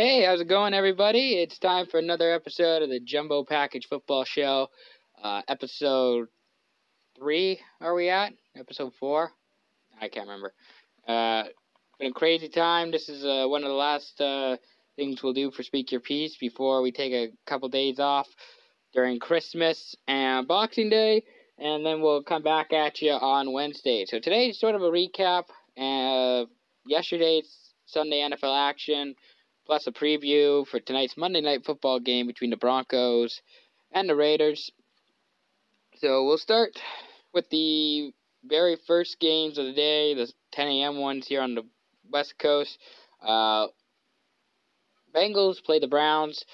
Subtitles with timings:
[0.00, 1.32] Hey, how's it going, everybody?
[1.42, 4.68] It's time for another episode of the Jumbo Package Football Show.
[5.20, 6.28] Uh, episode
[7.18, 8.32] three, are we at?
[8.56, 9.32] Episode four?
[10.00, 10.54] I can't remember.
[11.08, 11.48] Uh,
[11.98, 12.92] been a crazy time.
[12.92, 14.58] This is uh, one of the last uh,
[14.94, 18.28] things we'll do for Speak Your Piece before we take a couple days off
[18.94, 21.24] during Christmas and Boxing Day,
[21.58, 24.04] and then we'll come back at you on Wednesday.
[24.06, 26.46] So today's sort of a recap of
[26.86, 27.52] yesterday's
[27.86, 29.16] Sunday NFL action,
[29.68, 33.42] plus a preview for tonight's Monday night football game between the Broncos
[33.92, 34.70] and the Raiders.
[35.98, 36.70] So we'll start
[37.34, 40.96] with the very first games of the day, the 10 a.m.
[40.96, 41.64] ones here on the
[42.10, 42.78] West Coast.
[43.22, 43.66] Uh,
[45.14, 46.46] Bengals play the Browns.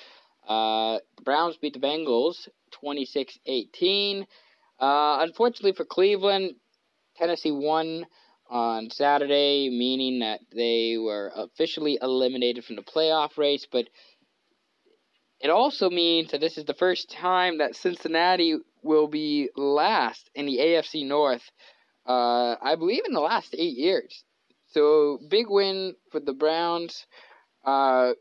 [0.48, 4.26] Uh, the Browns beat the Bengals 26 18.
[4.80, 6.54] Uh, unfortunately for Cleveland,
[7.16, 8.06] Tennessee won
[8.48, 13.88] on Saturday, meaning that they were officially eliminated from the playoff race, but
[15.40, 20.46] it also means that this is the first time that Cincinnati will be last in
[20.46, 21.42] the AFC North,
[22.06, 24.24] uh, I believe in the last eight years.
[24.68, 27.06] So, big win for the Browns.
[27.64, 28.12] Uh,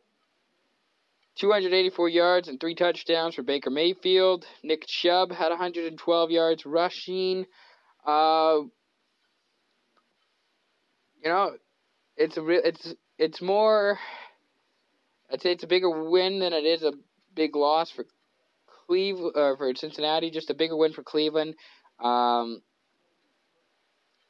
[1.36, 4.46] 284 yards and three touchdowns for Baker Mayfield.
[4.64, 7.46] Nick Chubb had 112 yards rushing.
[8.06, 8.60] Uh,
[11.24, 11.56] you know,
[12.18, 13.98] it's a real, it's it's more.
[15.32, 16.94] I'd say it's a bigger win than it is a
[17.34, 18.06] big loss for
[18.86, 20.30] Cleveland uh, for Cincinnati.
[20.30, 21.56] Just a bigger win for Cleveland.
[22.00, 22.62] Um,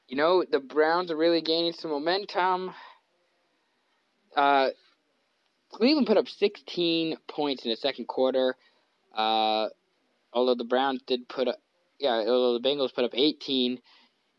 [0.07, 2.71] you know, the Browns are really gaining some momentum.
[4.35, 4.69] Uh,
[5.71, 8.55] Cleveland put up 16 points in the second quarter.
[9.15, 9.69] Uh,
[10.31, 11.59] although the Browns did put up,
[11.99, 13.79] yeah, although the Bengals put up 18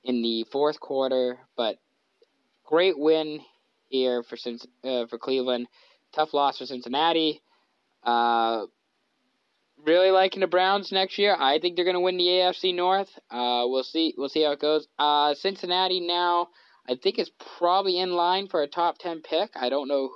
[0.04, 1.78] in the fourth quarter, but
[2.64, 3.40] great win
[3.88, 4.36] here for
[4.84, 5.68] uh, for Cleveland.
[6.14, 7.42] Tough loss for Cincinnati.
[8.02, 8.66] Uh,
[9.84, 11.36] really liking the Browns next year.
[11.38, 13.08] I think they're going to win the AFC North.
[13.30, 14.14] Uh, we'll see.
[14.16, 14.86] We'll see how it goes.
[14.98, 16.48] Uh, Cincinnati now,
[16.88, 19.50] I think is probably in line for a top ten pick.
[19.54, 20.10] I don't know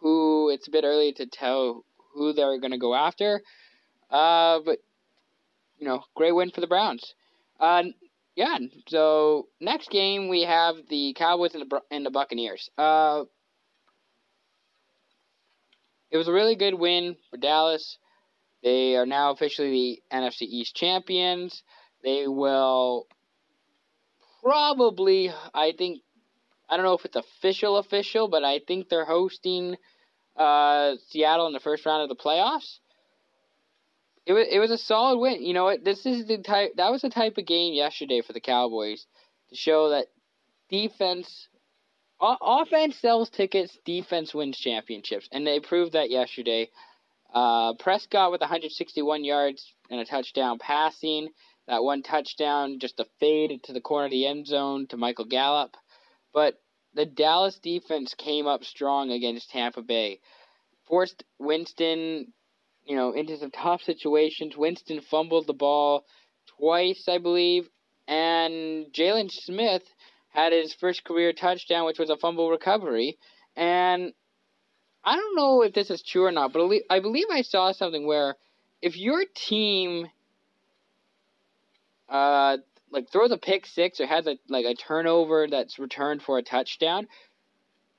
[0.00, 0.50] who.
[0.50, 3.42] It's a bit early to tell who they're going to go after.
[4.10, 4.78] Uh, but
[5.78, 7.14] you know, great win for the Browns.
[7.60, 7.84] Uh,
[8.36, 8.58] yeah.
[8.88, 12.70] So next game we have the Cowboys and the and the Buccaneers.
[12.78, 13.24] Uh,
[16.10, 17.98] it was a really good win for Dallas.
[18.62, 21.62] They are now officially the NFC East champions.
[22.04, 23.06] They will
[24.42, 26.02] probably, I think,
[26.68, 29.76] I don't know if it's official official, but I think they're hosting
[30.36, 32.78] uh, Seattle in the first round of the playoffs.
[34.26, 35.44] It was it was a solid win.
[35.44, 35.76] You know?
[35.76, 39.06] This is the type that was the type of game yesterday for the Cowboys
[39.50, 40.06] to show that
[40.68, 41.48] defense
[42.20, 46.68] o- offense sells tickets, defense wins championships, and they proved that yesterday.
[47.32, 51.28] Uh, Prescott with 161 yards and a touchdown passing.
[51.68, 55.24] That one touchdown, just a fade to the corner of the end zone to Michael
[55.24, 55.76] Gallup.
[56.32, 56.54] But
[56.94, 60.20] the Dallas defense came up strong against Tampa Bay.
[60.86, 62.32] Forced Winston,
[62.86, 64.56] you know, into some tough situations.
[64.56, 66.04] Winston fumbled the ball
[66.58, 67.68] twice, I believe,
[68.06, 69.82] and Jaylon Smith
[70.28, 73.18] had his first career touchdown, which was a fumble recovery.
[73.56, 74.12] And
[75.04, 78.06] I don't know if this is true or not, but I believe I saw something
[78.06, 78.36] where
[78.82, 80.08] if your team
[82.08, 82.58] uh
[82.92, 86.42] like throws a pick six or has a like a turnover that's returned for a
[86.42, 87.08] touchdown,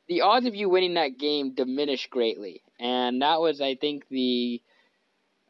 [0.08, 2.62] the odds of you winning that game diminish greatly.
[2.80, 4.62] And that was I think the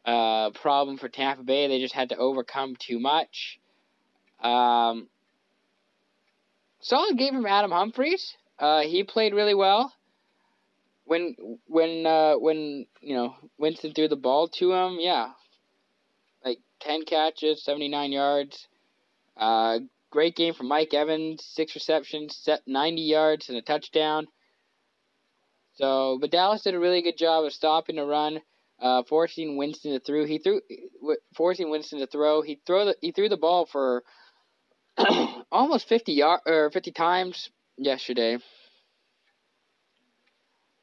[0.04, 1.68] uh, problem for Tampa Bay.
[1.68, 3.58] They just had to overcome too much.
[4.40, 5.08] Um,
[6.80, 8.36] solid game from Adam Humphries.
[8.58, 9.92] Uh, he played really well
[11.08, 11.34] when
[11.66, 15.30] when uh, when you know Winston threw the ball to him, yeah,
[16.44, 18.68] like ten catches, seventy nine yards.
[19.36, 19.78] Uh,
[20.10, 24.26] great game from Mike Evans, six receptions, set ninety yards and a touchdown.
[25.74, 28.40] So, but Dallas did a really good job of stopping the run,
[28.80, 30.24] uh, forcing Winston to throw.
[30.26, 30.60] He threw,
[31.36, 32.42] forcing Winston to throw.
[32.42, 34.04] He throw the he threw the ball for
[35.52, 38.38] almost fifty yard or fifty times yesterday.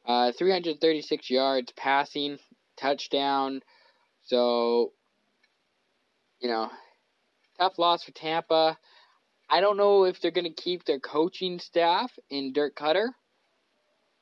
[0.06, 2.38] Uh, 336 yards passing,
[2.78, 3.62] touchdown.
[4.24, 4.94] So,
[6.40, 6.70] you know,
[7.60, 8.78] tough loss for Tampa.
[9.50, 13.10] I don't know if they're going to keep their coaching staff in Dirk Koetter.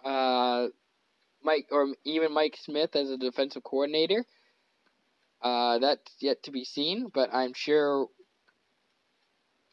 [0.04, 0.68] uh,
[1.44, 4.25] Mike, or even Mike Smith as a defensive coordinator.
[5.42, 8.07] Uh, that's yet to be seen, but I'm sure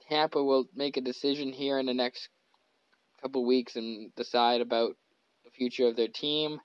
[0.08, 2.28] Tampa will make a decision here in the next
[3.22, 4.96] couple weeks and decide about
[5.44, 6.61] the future of their team.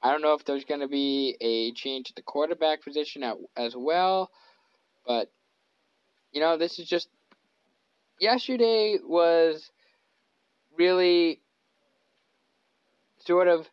[0.00, 3.24] I don't know if there's going to be a change at the quarterback position
[3.56, 4.30] as well,
[5.04, 5.32] but
[6.30, 7.08] you know, this is just
[8.20, 9.70] yesterday was
[10.76, 11.40] really
[13.26, 13.66] sort of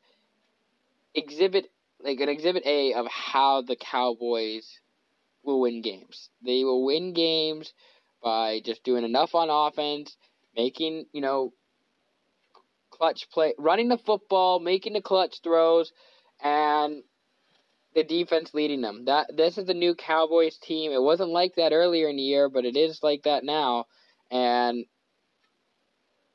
[1.15, 1.71] exhibit
[2.03, 4.79] like an exhibit A of how the Cowboys
[5.43, 6.29] will win games.
[6.43, 7.73] They will win games
[8.23, 10.15] by just doing enough on offense,
[10.55, 11.53] making, you know,
[12.91, 15.91] clutch play, running the football, making the clutch throws,
[16.43, 17.03] and
[17.93, 19.05] the defense leading them.
[19.05, 20.91] That this is the new Cowboys team.
[20.91, 23.85] It wasn't like that earlier in the year, but it is like that now.
[24.29, 24.85] And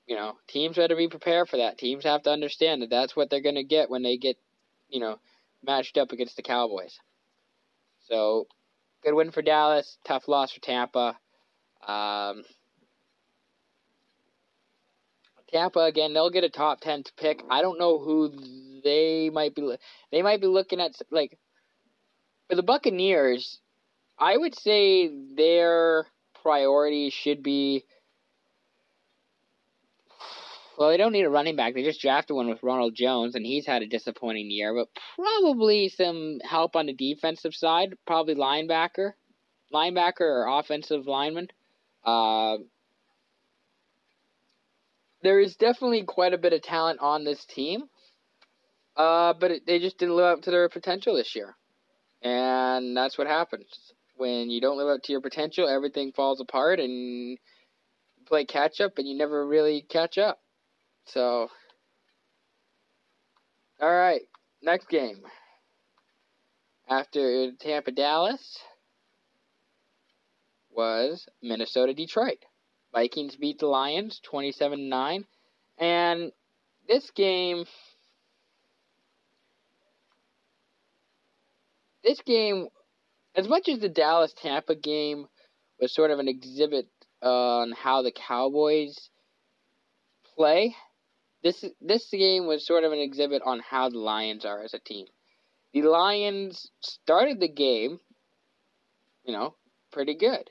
[0.06, 1.79] you know, teams to be prepared for that.
[1.79, 4.37] Teams have to understand that that's what they're going to get when they get,
[4.91, 5.19] you know,
[5.65, 6.99] matched up against the Cowboys.
[8.09, 8.47] So,
[9.03, 9.99] good win for Dallas.
[10.05, 11.17] Tough loss for Tampa.
[11.87, 12.45] Um,
[15.53, 17.43] Tampa again, they'll get a top ten pick.
[17.51, 18.33] I don't know who
[18.85, 19.77] they might be.
[20.13, 21.39] They might be looking at like
[22.49, 23.59] for the Buccaneers.
[24.19, 26.07] I would say their
[26.43, 27.85] priority should be.
[30.81, 31.75] Well, they don't need a running back.
[31.75, 34.75] They just drafted one with Ronald Jones, and he's had a disappointing year.
[34.75, 37.93] But probably some help on the defensive side.
[38.06, 39.12] Probably linebacker,
[39.75, 41.49] linebacker or offensive lineman.
[42.03, 42.56] Uh,
[45.23, 47.82] there is definitely quite a bit of talent on this team,
[48.97, 51.56] uh, but it, they just didn't live up to their potential this year,
[52.23, 55.69] and that's what happens when you don't live up to your potential.
[55.69, 57.37] Everything falls apart, and you
[58.25, 60.41] play catch up, and you never really catch up.
[61.12, 61.49] So,
[63.81, 64.23] all right,
[64.62, 65.23] next game.
[66.89, 68.59] After Tampa Dallas
[70.71, 72.39] was Minnesota Detroit.
[72.93, 75.25] Vikings beat the Lions 27 9.
[75.79, 76.33] And
[76.89, 77.65] this game
[82.05, 82.69] this game
[83.35, 85.27] as much as the Dallas Tampa game
[85.81, 86.89] was sort of an exhibit
[87.23, 89.11] on how the Cowboys
[90.37, 90.75] play,
[91.43, 94.79] this this game was sort of an exhibit on how the Lions are as a
[94.79, 95.07] team.
[95.73, 98.01] The Lions started the game,
[99.25, 99.55] you know,
[99.93, 100.51] pretty good.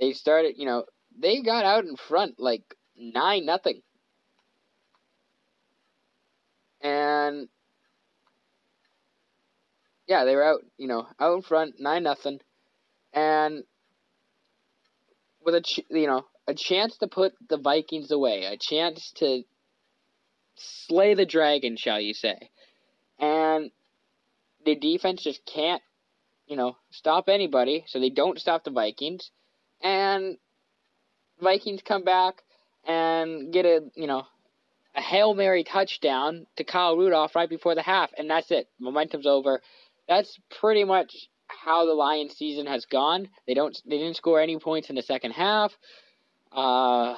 [0.00, 0.84] They started, you know,
[1.18, 2.62] they got out in front like
[2.96, 3.82] nine nothing.
[6.80, 7.48] And
[10.06, 12.38] yeah, they were out, you know, out in front nine nothing,
[13.12, 13.64] and
[15.44, 19.42] with a ch- you know a chance to put the Vikings away, a chance to
[20.56, 22.50] slay the dragon, shall you say?
[23.18, 23.70] And
[24.64, 25.82] the defense just can't,
[26.46, 29.30] you know, stop anybody, so they don't stop the Vikings,
[29.82, 30.36] and
[31.40, 32.42] Vikings come back
[32.86, 34.26] and get a you know
[34.94, 38.68] a hail mary touchdown to Kyle Rudolph right before the half, and that's it.
[38.78, 39.60] Momentum's over.
[40.08, 43.28] That's pretty much how the Lions season has gone.
[43.46, 45.72] They don't they didn't score any points in the second half.
[46.52, 47.16] Uh,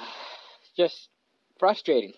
[0.75, 1.09] just
[1.59, 2.13] frustrating.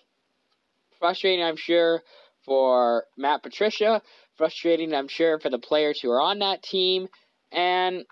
[1.02, 2.00] Frustrating, I'm sure,
[2.44, 4.02] for Matt Patricia.
[4.38, 7.08] Frustrating, I'm sure, for the players who are on that team.
[7.50, 8.04] And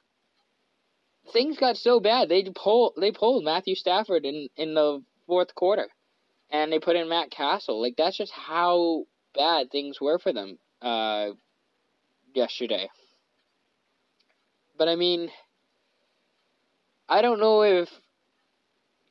[1.32, 5.86] things got so bad they pulled they pulled Matthew Stafford in in the fourth quarter,
[6.50, 7.80] and they put in Matt Cassel.
[7.80, 9.04] Like that's just how
[9.36, 11.28] bad things were for them uh,
[12.34, 12.90] yesterday.
[14.76, 15.30] But I mean,
[17.08, 17.88] I don't know if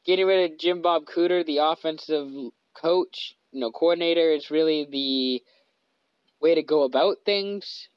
[0.06, 2.28] getting rid of Jim Bob Cooter, the offensive
[2.76, 5.44] coach, you know, coordinator, is really the
[6.42, 7.90] way to go about things.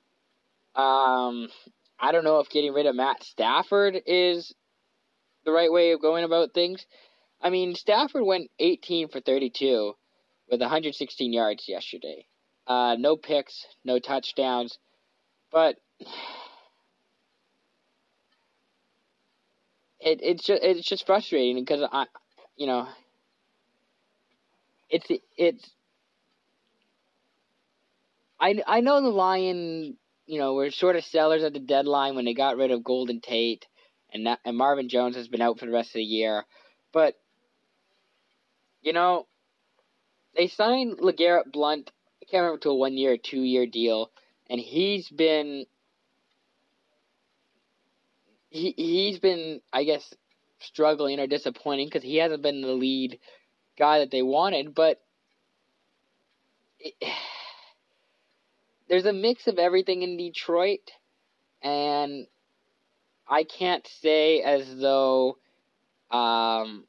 [0.75, 1.49] Um,
[1.99, 4.55] I don't know if getting rid of Matt Stafford is
[5.45, 6.85] the right way of going about things.
[7.41, 9.95] I mean, Stafford went 18 for 32
[10.51, 12.27] with 116 yards yesterday.
[12.67, 14.79] Uh, no picks, no touchdowns,
[15.51, 15.77] but
[20.01, 22.07] it it's just it's just frustrating because I,
[22.57, 22.87] you know,
[24.93, 25.71] it's it's.
[28.41, 29.97] I I know the Lion
[30.27, 33.21] you know, were sort of sellers at the deadline when they got rid of Golden
[33.21, 33.67] Tate,
[34.13, 36.45] and that, and Marvin Jones has been out for the rest of the year.
[36.93, 37.19] But
[38.83, 39.27] you know,
[40.37, 41.91] they signed LeGarrette Blount.
[42.23, 44.11] I can't remember to a one year or two year deal,
[44.49, 45.67] and he's been
[48.51, 50.15] he he's been I guess
[50.61, 53.19] struggling or disappointing because he hasn't been the lead
[53.79, 55.01] guy that they wanted, but.
[56.81, 56.95] It,
[58.89, 60.91] there's a mix of everything in Detroit,
[61.63, 62.27] and
[63.29, 65.39] I can't say as though
[66.11, 66.85] um,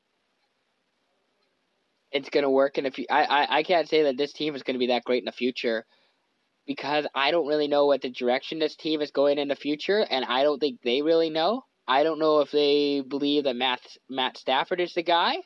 [2.11, 3.05] it's going to work in a few.
[3.09, 5.25] I, I, I can't say that this team is going to be that great in
[5.25, 5.85] the future.
[6.67, 9.99] because I don't really know what the direction this team is going in the future,
[10.09, 11.65] and I don't think they really know.
[11.87, 15.37] I don't know if they believe that Matt Matt Stafford is the guy.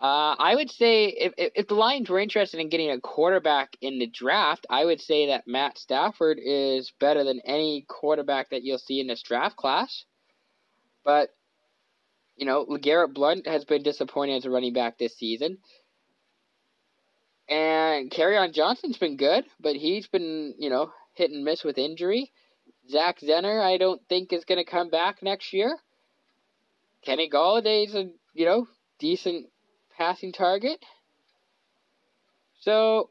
[0.00, 3.98] Uh, I would say if, if, the Lions were interested in getting a quarterback in
[3.98, 8.78] the draft, I would say that Matt Stafford is better than any quarterback that you'll
[8.78, 10.06] see in this draft class.
[11.04, 11.34] But
[12.40, 15.58] you know, LeGarrette Blount has been disappointing as a running back this season.
[17.46, 22.32] And Kerryon Johnson's been good, but he's been, you know, hit and miss with injury.
[22.88, 25.76] Zach Zenner, I don't think is going to come back next year.
[27.02, 28.66] Kenny Golladay's a, you know,
[28.98, 29.46] decent
[30.00, 30.82] passing target.
[32.60, 33.10] So,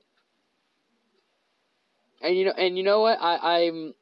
[2.20, 3.20] and you know, and you know what?
[3.22, 3.94] I, I'm,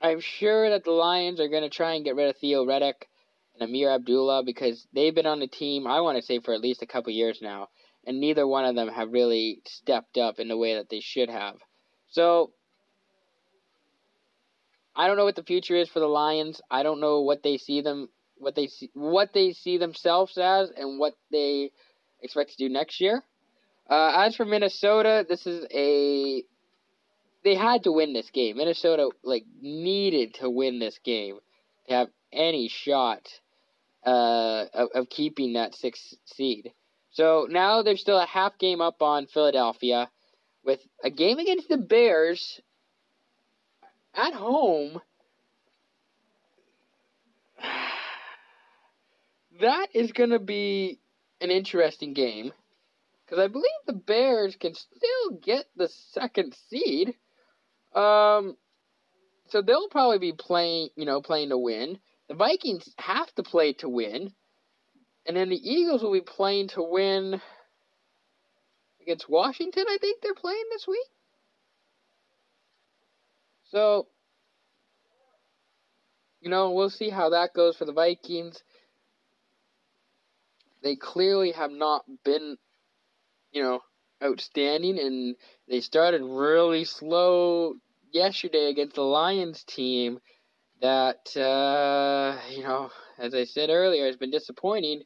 [0.00, 2.94] I'm sure that the Lions are to try and get rid of Theo Riddick
[3.60, 5.86] and Ameer Abdullah because they've been on the team.
[5.86, 7.68] I want to say for at least a couple years now,
[8.06, 11.28] and neither one of them have really stepped up in the way that they should
[11.28, 11.56] have.
[12.08, 12.52] So
[14.96, 16.62] I don't know what the future is for the Lions.
[16.70, 20.70] I don't know what they see them what they see what they see themselves as
[20.76, 21.70] and what they
[22.22, 23.22] expect to do next year.
[23.88, 26.42] Uh, as for Minnesota, this is a
[27.44, 28.56] they had to win this game.
[28.56, 31.38] Minnesota like needed to win this game
[31.88, 33.28] to have any shot
[34.06, 36.72] uh, of, of keeping that sixth seed.
[37.10, 40.10] So now they're still a half game up on Philadelphia
[40.64, 42.60] with a game against the Bears
[44.14, 45.00] at home.
[49.60, 50.98] That is going to be
[51.40, 52.52] an interesting game
[53.24, 57.14] because I believe the Bears can still get the second seed.
[57.94, 58.56] Um,
[59.48, 61.98] so they'll probably be playing, you know, playing to win.
[62.28, 64.32] The Vikings have to play to win.
[65.26, 67.40] And then the Eagles will be playing to win
[69.04, 71.06] against Washington, I think they're playing this week.
[73.70, 74.06] So,
[76.40, 78.62] you know, we'll see how that goes for the Vikings.
[80.84, 82.58] They clearly have not been,
[83.52, 83.80] you know,
[84.22, 85.34] outstanding, and
[85.66, 87.74] they started really slow
[88.12, 90.20] yesterday against the Lions team
[90.82, 95.02] that, uh, you know, as I said earlier, has been disappointing.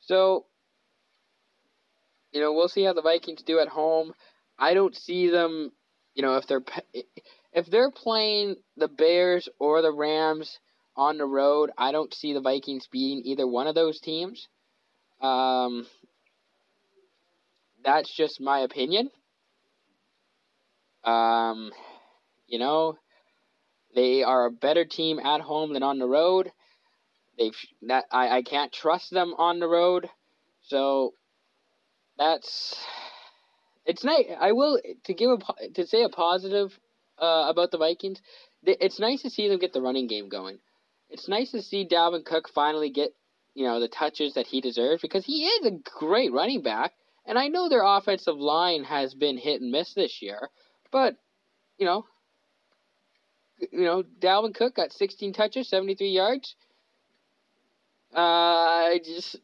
[0.00, 0.46] So,
[2.32, 4.12] you know, we'll see how the Vikings do at home.
[4.58, 5.72] I don't see them,
[6.14, 6.64] you know, if they're
[7.52, 10.60] if they're playing the Bears or the Rams
[10.96, 14.46] on the road, I don't see the Vikings beating either one of those teams.
[15.20, 15.86] Um,
[17.84, 19.10] that's just my opinion.
[21.04, 21.72] Um,
[22.48, 22.98] you know,
[23.94, 26.50] they are a better team at home than on the road.
[27.38, 30.08] They've that I, I can't trust them on the road,
[30.62, 31.12] so
[32.18, 32.76] that's
[33.84, 34.26] it's nice.
[34.40, 36.78] I will to give a to say a positive
[37.18, 38.20] uh, about the Vikings.
[38.64, 40.58] It's nice to see them get the running game going.
[41.08, 43.14] It's nice to see Dalvin Cook finally get
[43.56, 46.92] you know the touches that he deserves because he is a great running back.
[47.28, 50.48] And I know their offensive line has been hit and miss this year,
[50.92, 51.16] but
[51.76, 52.04] you know
[53.58, 56.54] you know, Dalvin Cook got 16 touches, 73 yards.
[58.14, 59.36] Uh, I just,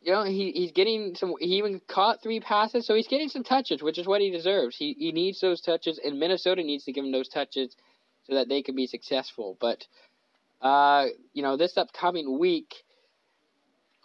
[0.00, 1.34] you know, he, he's getting some.
[1.38, 4.76] He even caught three passes, so he's getting some touches, which is what he deserves.
[4.76, 7.76] He he needs those touches, and Minnesota needs to give him those touches
[8.24, 9.56] so that they can be successful.
[9.60, 9.86] But,
[10.60, 12.72] uh, you know, this upcoming week,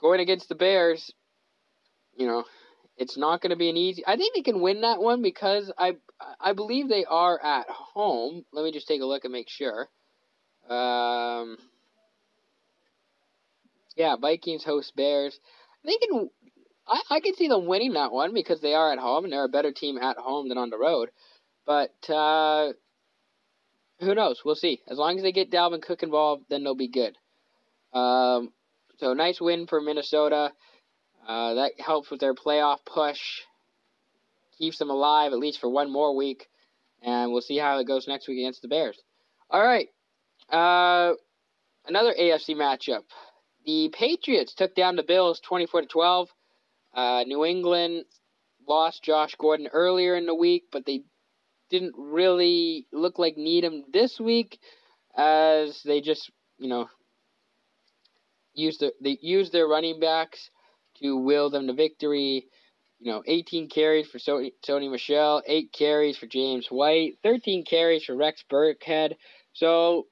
[0.02, 1.12] going against the Bears,
[2.16, 2.44] you know,
[2.98, 4.04] it's not going to be an easy.
[4.06, 5.98] I think they can win that one because I
[6.40, 8.44] I believe they are at home.
[8.52, 9.88] Let me just take a look and make sure.
[10.68, 11.58] Um,
[13.96, 15.40] yeah, Vikings host Bears.
[15.86, 16.30] They can.
[16.88, 19.46] I I can see them winning that one because they are at home and they're
[19.46, 21.10] a better team at home than on the road.
[21.66, 22.74] But uh,
[24.00, 24.42] who knows?
[24.44, 24.82] We'll see.
[24.88, 27.16] As long as they get Dalvin Cook involved, then they'll be good.
[27.94, 28.54] Um,
[28.98, 30.52] so nice win for Minnesota.
[31.28, 33.20] Uh, that helps with their playoff push,
[34.58, 36.48] keeps them alive at least for one more week,
[37.02, 38.98] and we'll see how it goes next week against the Bears.
[39.50, 39.90] All right,
[40.50, 41.14] uh,
[41.86, 43.04] another AFC matchup.
[43.66, 46.30] The Patriots took down the Bills 24 to 12.
[46.94, 48.06] Uh, New England
[48.68, 51.04] lost Josh Gordon earlier in the week, but they
[51.70, 54.60] didn't really look like need him this week,
[55.16, 56.88] as they just you know
[58.58, 60.50] used the, they used their running backs
[61.02, 62.48] to will them to victory.
[63.00, 68.04] You know, 18 carries for Sony, Sony Michel, 8 carries for James White, 13 carries
[68.04, 69.14] for Rex Burkhead.
[69.54, 70.08] So,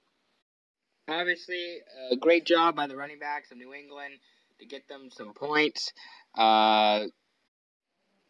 [1.09, 1.79] obviously,
[2.11, 4.13] a great job by the running backs of New England
[4.59, 5.93] to get them some points.
[6.37, 7.05] Uh,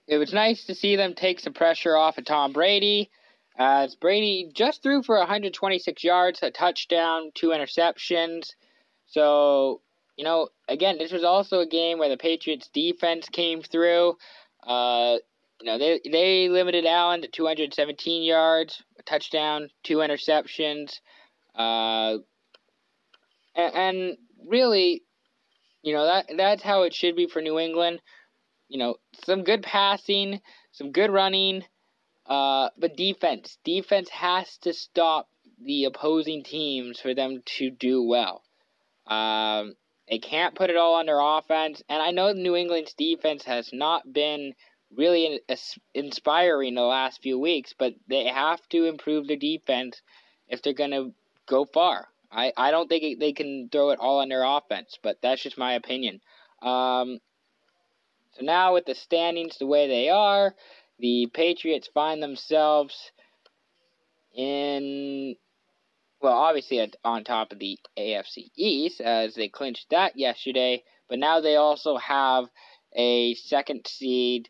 [0.08, 3.10] it was nice to see them take some pressure off of Tom Brady.
[3.58, 8.52] As Brady just threw for 126 yards, a touchdown, two interceptions.
[9.08, 9.82] So,
[10.18, 14.18] you know, again, this was also a game where the Patriots defense came through.
[14.66, 15.18] Uh,
[15.62, 21.00] you know, they they limited Allen to 217 yards, a touchdown, two interceptions.
[21.54, 22.18] Uh,
[23.56, 24.18] and, and
[24.48, 25.04] really,
[25.82, 28.02] you know, that that's how it should be for New England.
[28.68, 30.42] You know, some good passing,
[30.72, 31.64] some good running,
[32.26, 33.58] uh, but defense.
[33.64, 35.30] Defense has to stop
[35.64, 38.44] the opposing teams for them to do well.
[39.08, 39.76] Um,
[40.10, 43.72] they can't put it all on their offense, and I know New England's defense has
[43.74, 44.54] not been
[44.96, 45.42] really
[45.94, 50.02] inspiring the last few weeks, but they have to improve their defense
[50.48, 51.14] if they're going to
[51.48, 52.08] go far.
[52.32, 55.58] I, I don't think they can throw it all on their offense, but that's just
[55.58, 56.22] my opinion.
[56.62, 57.20] Um,
[58.34, 60.54] so now with the standings the way they are,
[61.00, 63.12] the Patriots find themselves
[64.34, 65.36] in,
[66.26, 71.40] well, obviously on top of the AFC East as they clinched that yesterday, but now
[71.40, 72.46] they also have
[72.96, 74.50] a second seed,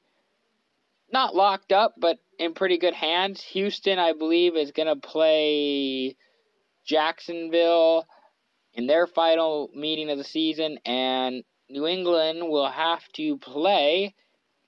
[1.12, 3.44] not locked up, but in pretty good hands.
[3.52, 6.16] Houston, I believe, is going to play
[6.86, 8.06] Jacksonville
[8.74, 14.16] in their final meeting of the season, and New England will have to play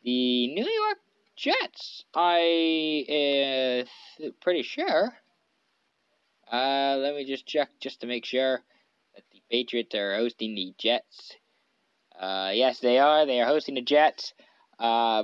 [0.04, 0.98] the New York
[1.38, 2.04] Jets.
[2.14, 3.86] I
[4.20, 5.14] uh, pretty sure.
[6.52, 8.62] Uh, let me just check just to make sure
[9.16, 11.36] that the Patriots are hosting the Jets.
[12.20, 13.26] Uh, yes, they are.
[13.26, 14.34] They are hosting the Jets.
[14.80, 15.24] Uh,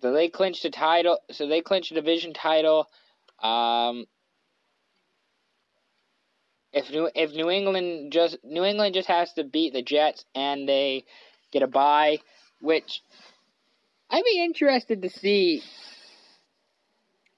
[0.00, 1.18] so they clinched the title.
[1.32, 2.88] So they clinched the division title.
[3.42, 4.06] Um,
[6.72, 10.68] if New if New England just New England just has to beat the Jets and
[10.68, 11.04] they
[11.50, 12.18] get a bye,
[12.60, 13.02] which
[14.10, 15.62] I'd be interested to see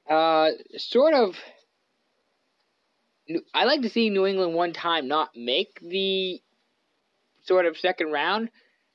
[0.09, 1.37] uh, sort of.
[3.55, 6.41] I like to see New England one time not make the
[7.43, 8.51] sort of second round.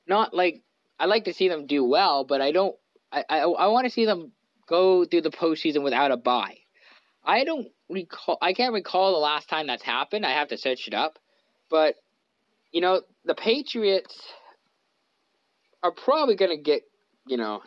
[0.06, 0.62] Not like
[0.98, 2.76] I like to see them do well, but I don't.
[3.12, 4.32] I I, I want to see them
[4.68, 6.58] go through the postseason without a bye.
[7.24, 8.38] I don't recall.
[8.40, 10.26] I can't recall the last time that's happened.
[10.26, 11.18] I have to search it up,
[11.70, 11.96] but
[12.72, 14.16] you know the Patriots
[15.82, 16.82] are probably going to get
[17.26, 17.62] you know,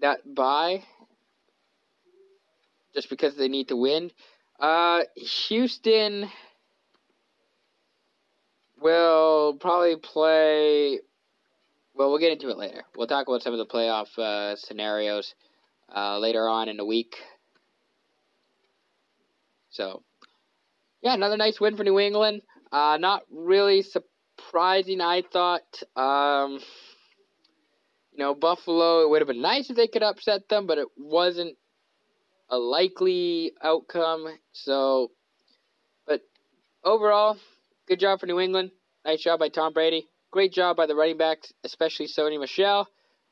[0.00, 0.82] that bye
[2.94, 4.10] just because they need to win.
[4.58, 6.30] Uh, Houston
[8.80, 11.00] will probably play.
[11.94, 12.84] Well, we'll get into it later.
[12.96, 15.34] We'll talk about some of the playoff uh, scenarios
[15.94, 17.16] uh, later on in the week.
[19.70, 20.02] So,
[21.02, 22.42] yeah, another nice win for New England.
[22.70, 25.82] Uh, not really surprising, I thought.
[25.96, 26.60] Um,
[28.12, 30.88] you know, Buffalo, it would have been nice if they could upset them, but it
[30.96, 31.56] wasn't
[32.48, 34.26] a likely outcome.
[34.52, 35.10] So,
[36.06, 36.20] but
[36.84, 37.36] overall,
[37.88, 38.70] good job for New England.
[39.04, 40.08] Nice job by Tom Brady.
[40.30, 42.88] Great job by the running backs, especially Sony Michel.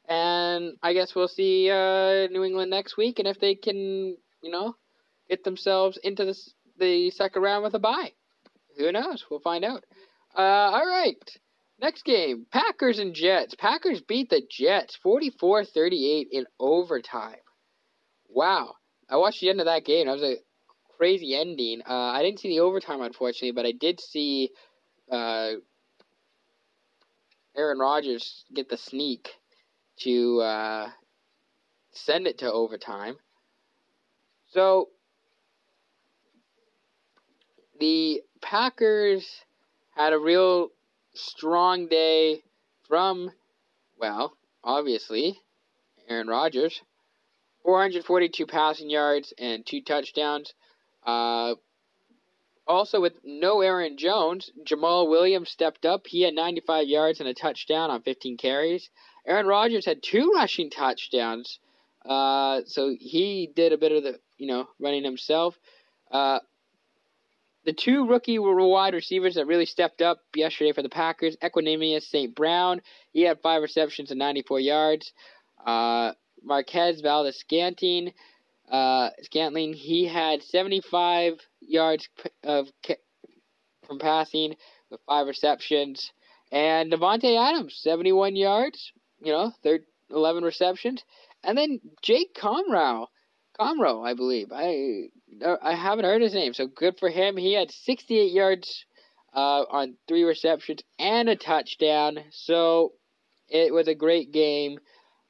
[0.09, 4.51] And I guess we'll see uh, New England next week, and if they can, you
[4.51, 4.77] know,
[5.29, 6.39] get themselves into the,
[6.79, 8.13] the second round with a bye.
[8.79, 9.25] Who knows?
[9.31, 9.85] We'll find out.
[10.37, 11.17] Uh, all right.
[11.81, 13.55] Next game, Packers and Jets.
[13.57, 17.41] Packers beat the Jets 44 38 in overtime.
[18.29, 18.75] Wow.
[19.13, 20.07] I watched the end of that game.
[20.07, 20.37] That was a
[20.97, 21.83] crazy ending.
[21.87, 24.49] Uh, I didn't see the overtime, unfortunately, but I did see
[25.11, 25.51] uh,
[27.55, 29.29] Aaron Rodgers get the sneak
[30.01, 30.89] to uh,
[31.91, 33.17] send it to overtime.
[34.49, 34.89] So,
[37.79, 39.27] the Packers
[39.95, 40.69] had a real
[41.13, 42.43] strong day
[42.89, 43.31] from,
[44.01, 44.33] well,
[44.65, 45.39] obviously,
[46.09, 46.81] Aaron Rodgers.
[47.65, 50.53] 442 passing yards and two touchdowns.
[51.05, 51.55] Uh,
[52.67, 56.07] also, with no Aaron Jones, Jamaal Williams stepped up.
[56.07, 58.89] He had 95 yards and a touchdown on 15 carries.
[59.27, 61.59] Aaron Rodgers had two rushing touchdowns.
[62.05, 65.57] Uh, so he did a bit of the, you know, running himself.
[66.11, 66.39] Uh,
[67.65, 72.35] the two rookie wide receivers that really stepped up yesterday for the Packers, Equanimeous St.
[72.35, 75.13] Brown, he had five receptions and 94 yards.
[75.65, 76.13] Uh,
[76.43, 77.03] Marquez
[77.33, 78.13] Scantling,
[78.71, 82.09] uh, Scantling, he had 75 yards
[82.43, 82.69] of
[83.87, 84.55] from passing
[84.91, 86.11] with five receptions.
[86.51, 91.03] And Davante Adams, 71 yards, you know, third 11 receptions.
[91.43, 93.07] And then Jake Kumerow,
[93.59, 94.49] Kumerow, I believe.
[94.53, 95.09] I
[95.63, 97.37] I haven't heard his name, so good for him.
[97.37, 98.85] He had 68 yards
[99.35, 102.19] uh, on three receptions and a touchdown.
[102.31, 102.93] So
[103.49, 104.79] it was a great game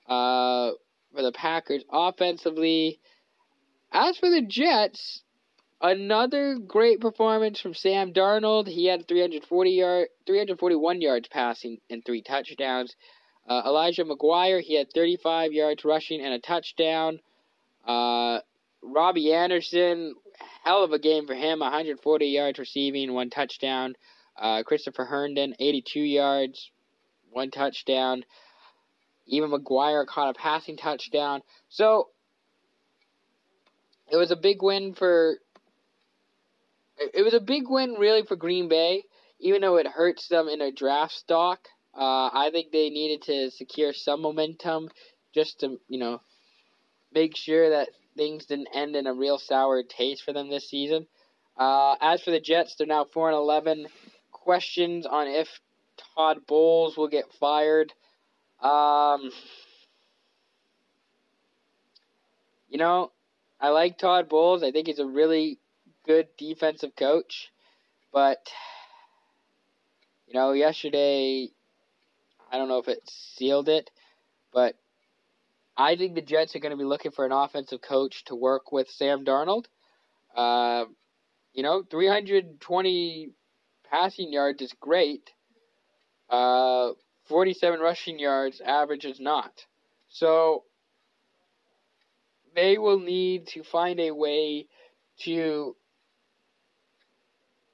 [0.09, 0.72] uh,
[1.14, 2.98] for the Packers offensively.
[3.92, 5.22] As for the Jets,
[5.81, 8.66] another great performance from Sam Darnold.
[8.66, 12.94] He had 340 yard, 341 yards passing and three touchdowns.
[13.48, 17.18] Uh, Elijah McGuire, he had 35 yards rushing and a touchdown.
[17.87, 18.38] Uh,
[18.83, 20.14] Robbie Anderson,
[20.64, 23.94] hell of a game for him, 140 yards receiving, one touchdown.
[24.40, 26.70] Uh, Christopher Herndon, 82 yards,
[27.31, 28.25] one touchdown.
[29.26, 31.42] Even McGuire caught a passing touchdown.
[31.68, 32.08] So
[34.11, 35.38] it was a big win for.
[36.98, 39.04] It was a big win, really, for Green Bay,
[39.40, 41.68] even though it hurts them in a draft stock.
[41.94, 44.88] Uh, I think they needed to secure some momentum
[45.35, 46.20] just to, you know,
[47.12, 51.06] make sure that things didn't end in a real sour taste for them this season.
[51.56, 53.87] Uh, as for the Jets, they're now 4 and 11.
[54.30, 55.48] Questions on if
[56.14, 57.92] Todd Bowles will get fired.
[58.62, 59.31] Um,
[62.68, 63.11] you know,
[63.61, 64.62] I like Todd Bowles.
[64.62, 65.59] I think he's a really
[66.07, 67.51] good defensive coach.
[68.12, 68.38] But,
[70.27, 71.48] you know, yesterday,
[72.51, 73.01] I don't know if it
[73.37, 73.90] sealed it,
[74.53, 74.75] but
[75.77, 78.72] I think the Jets are going to be looking for an offensive coach to work
[78.72, 79.64] with Sam Darnold.
[80.37, 80.85] Uh,
[81.55, 83.31] you know, 320
[83.90, 85.31] passing yards is great.
[86.29, 86.90] Uh,
[87.32, 89.64] 47 rushing yards average is not.
[90.10, 90.64] So
[92.54, 94.66] they will need to find a way
[95.20, 95.74] to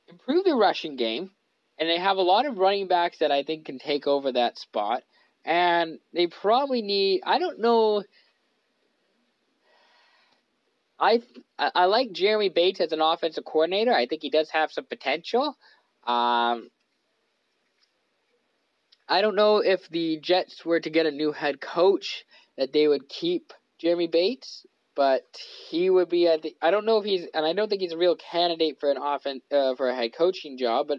[0.06, 1.32] improve the rushing game.
[1.76, 4.58] And they have a lot of running backs that I think can take over that
[4.58, 5.02] spot
[5.44, 7.22] and they probably need.
[7.26, 8.04] I don't know.
[11.00, 11.22] I
[11.58, 13.92] I like Jeremy Bates as an offensive coordinator.
[13.92, 15.56] I think he does have some potential.
[16.06, 16.70] Um,
[19.08, 22.24] I don't know if the Jets were to get a new head coach
[22.56, 25.24] that they would keep Jeremy Bates, but
[25.70, 27.92] he would be at the, I don't know if he's and I don't think he's
[27.92, 30.98] a real candidate for an offense uh, for a head coaching job, but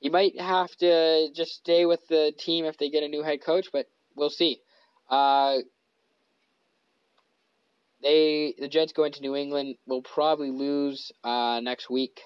[0.00, 3.40] he might have to just stay with the team if they get a new head
[3.44, 4.60] coach, but we'll see.
[5.08, 5.58] Uh,
[8.02, 12.20] they the Jets going to New England will probably lose uh, next week.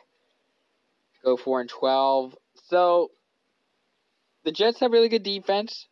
[1.22, 2.35] Go four and twelve.
[2.68, 3.11] So
[4.46, 5.88] the Jets have really good defense.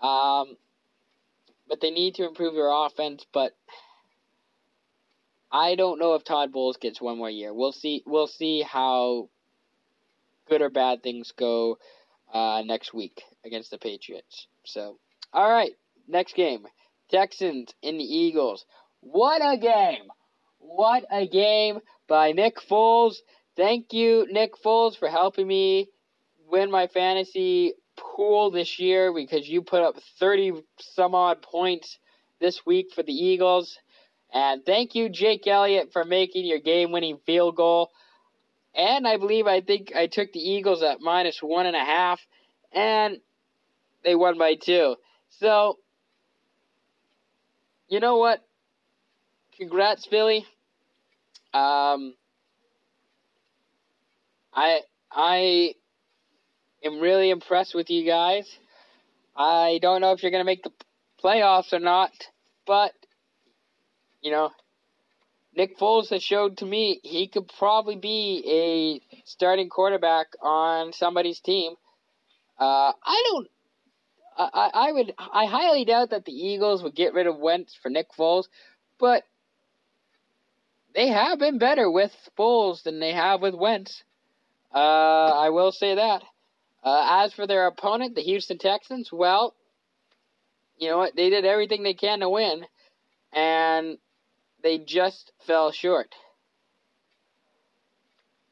[0.00, 0.56] Um,
[1.68, 3.26] but they need to improve their offense.
[3.32, 3.52] But
[5.50, 7.52] I don't know if Todd Bowles gets one more year.
[7.52, 8.04] We'll see.
[8.06, 9.28] We'll see how
[10.48, 11.78] good or bad things go
[12.32, 14.46] uh, next week against the Patriots.
[14.64, 14.98] So,
[15.32, 15.72] all right,
[16.06, 16.64] next game
[17.10, 18.64] Texans in the Eagles.
[19.00, 20.08] What a game!
[20.60, 23.16] What a game by Nick Foles.
[23.56, 25.88] Thank you, Nick Foles, for helping me
[26.52, 31.98] win my fantasy pool this year because you put up 30 some odd points
[32.40, 33.78] this week for the Eagles.
[34.32, 37.90] And thank you, Jake Elliott, for making your game winning field goal.
[38.74, 42.20] And I believe I think I took the Eagles at minus one and a half,
[42.72, 43.18] and
[44.04, 44.96] they won by two.
[45.30, 45.78] So,
[47.88, 48.40] you know what?
[49.58, 50.46] Congrats, Philly.
[51.52, 52.14] Um,
[54.54, 55.74] I I
[56.84, 58.48] am really impressed with you guys.
[59.36, 60.72] I don't know if you're gonna make the
[61.22, 62.12] playoffs or not,
[62.66, 62.92] but
[64.20, 64.50] you know
[65.54, 71.40] Nick Foles has showed to me he could probably be a starting quarterback on somebody's
[71.40, 71.74] team.
[72.58, 73.48] Uh, I don't.
[74.36, 75.14] I, I would.
[75.18, 78.46] I highly doubt that the Eagles would get rid of Wentz for Nick Foles,
[78.98, 79.24] but
[80.94, 84.02] they have been better with Foles than they have with Wentz.
[84.74, 86.22] Uh, I will say that.
[86.82, 89.54] Uh, as for their opponent, the Houston Texans, well,
[90.78, 91.14] you know what?
[91.14, 92.66] They did everything they can to win,
[93.32, 93.98] and
[94.62, 96.14] they just fell short.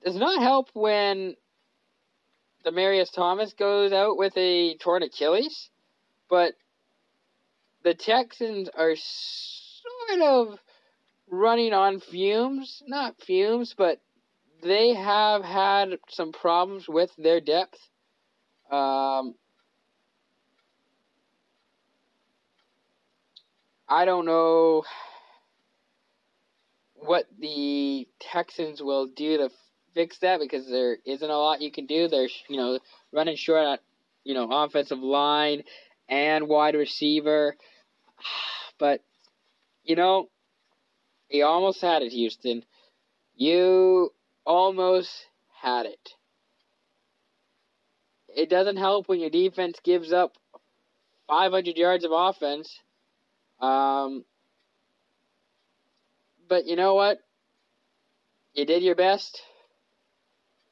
[0.05, 1.35] Does not help when
[2.64, 5.71] Demaryius Thomas goes out with a torn Achilles,
[6.29, 6.55] but
[7.83, 10.59] the Texans are sort of
[11.31, 12.83] running on fumes.
[12.87, 14.01] Not fumes, but
[14.62, 17.89] they have had some problems with their depth.
[18.71, 19.35] Um,
[23.89, 24.85] I don't know
[26.95, 29.51] what the Texans will do to
[29.95, 32.07] fix that because there isn't a lot you can do.
[32.09, 32.79] They're you know
[33.13, 33.81] running short at
[34.25, 35.65] you know offensive line
[36.09, 37.57] and wide receiver,
[38.79, 39.03] but
[39.83, 40.29] you know
[41.29, 42.65] you almost had it, Houston.
[43.35, 44.13] You
[44.45, 45.11] almost
[45.63, 46.11] had it.
[48.37, 50.35] It doesn't help when your defense gives up
[51.29, 52.71] 500 yards of offense
[53.61, 54.25] Um,
[56.49, 57.19] but you know what?
[58.55, 59.43] You did your best.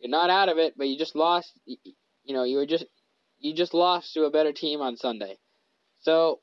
[0.00, 1.52] You're not out of it, but you just lost.
[1.66, 2.86] You know, you were just
[3.40, 5.38] you just lost to a better team on Sunday.
[6.00, 6.40] So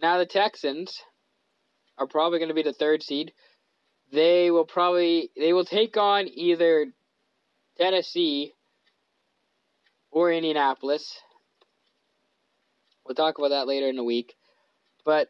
[0.00, 1.02] now the Texans
[1.98, 3.32] are probably going to be the third seed.
[4.12, 6.86] They will probably they will take on either
[7.78, 8.54] Tennessee
[10.10, 11.20] or Indianapolis.
[13.04, 14.34] We'll talk about that later in the week.
[15.04, 15.28] But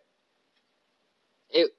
[1.50, 1.70] it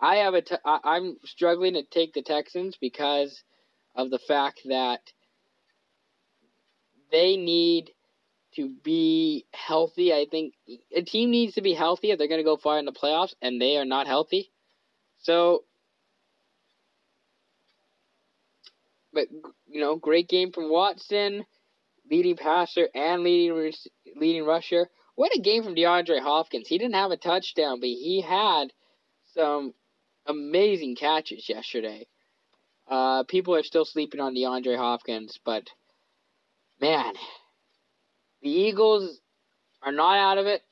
[0.00, 3.42] I have a t- I, I'm struggling to take the Texans because
[3.94, 5.00] of the fact that
[7.10, 7.90] they need
[8.54, 10.12] to be healthy.
[10.12, 10.54] I think
[10.94, 13.34] a team needs to be healthy if they're going to go far in the playoffs,
[13.42, 14.50] and they are not healthy.
[15.18, 15.64] So,
[19.12, 19.26] but
[19.70, 21.44] you know, great game from Watson,
[22.10, 23.72] leading passer and leading
[24.16, 24.88] leading rusher.
[25.14, 26.68] What a game from DeAndre Hopkins.
[26.68, 28.72] He didn't have a touchdown, but he had
[29.34, 29.74] some
[30.26, 32.06] amazing catches yesterday.
[32.88, 35.64] Uh, people are still sleeping on DeAndre Hopkins, but
[36.80, 37.12] man,
[38.42, 39.20] the Eagles
[39.82, 40.62] are not out of it.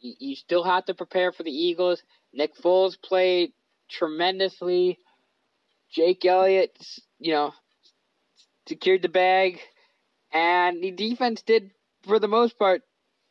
[0.00, 2.02] You, you still have to prepare for the Eagles.
[2.34, 3.52] Nick Foles played
[3.90, 4.98] tremendously.
[5.94, 6.76] Jake Elliott,
[7.18, 7.52] you know,
[8.66, 9.58] secured the bag,
[10.32, 11.70] and the defense did,
[12.04, 12.82] for the most part,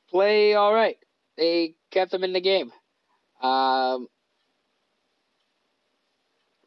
[0.10, 0.98] play all right.
[1.38, 2.72] They kept them in the game.
[3.42, 4.08] Um,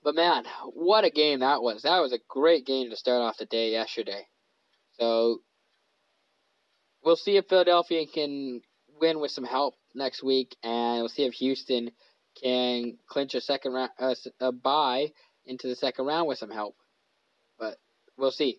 [0.02, 1.82] but man, what a game that was.
[1.82, 4.26] That was a great game to start off the day yesterday.
[4.98, 5.38] So
[7.02, 8.60] we'll see if Philadelphia can
[9.00, 11.90] win with some help next week, and we'll see if Houston
[12.42, 15.12] can clinch a second round, uh, a bye
[15.46, 16.74] into the second round with some help.
[18.16, 18.58] We'll see.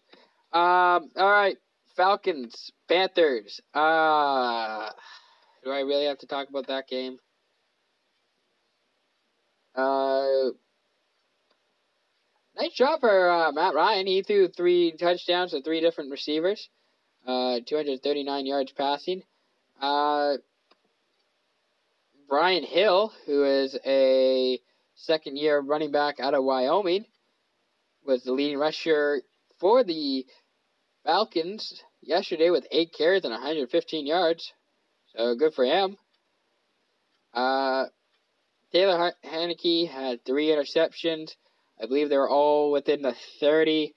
[0.51, 1.57] Um, all right,
[1.95, 3.61] Falcons, Panthers.
[3.73, 4.89] Uh,
[5.63, 7.17] do I really have to talk about that game?
[9.75, 10.51] Uh,
[12.57, 14.07] nice job for uh, Matt Ryan.
[14.07, 16.69] He threw three touchdowns to three different receivers.
[17.25, 19.23] Uh, 239 yards passing.
[19.81, 20.35] Uh,
[22.29, 24.59] Brian Hill, who is a
[24.95, 27.05] second year running back out of Wyoming,
[28.05, 29.21] was the leading rusher
[29.59, 30.25] for the
[31.03, 34.53] Falcons yesterday with eight carries and 115 yards.
[35.15, 35.97] So good for him.
[37.33, 37.85] Uh,
[38.71, 41.31] Taylor Heinicke had three interceptions.
[41.81, 43.93] I believe they were all within the 30.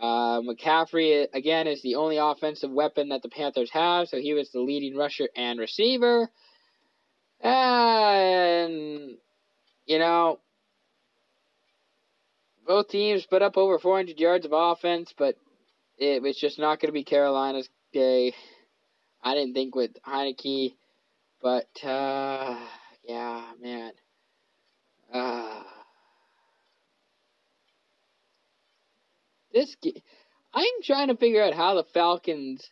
[0.00, 4.50] Uh, McCaffrey, again, is the only offensive weapon that the Panthers have, so he was
[4.50, 6.30] the leading rusher and receiver.
[7.40, 9.16] And,
[9.86, 10.38] you know,
[12.68, 15.36] both teams put up over 400 yards of offense, but
[15.96, 18.34] it was just not going to be Carolina's day.
[19.24, 20.74] I didn't think with Heinicke,
[21.42, 22.56] but, uh,
[23.02, 23.92] yeah, man.
[25.12, 25.62] Uh,
[29.54, 29.74] this
[30.52, 32.68] I'm trying to figure out how the Falcons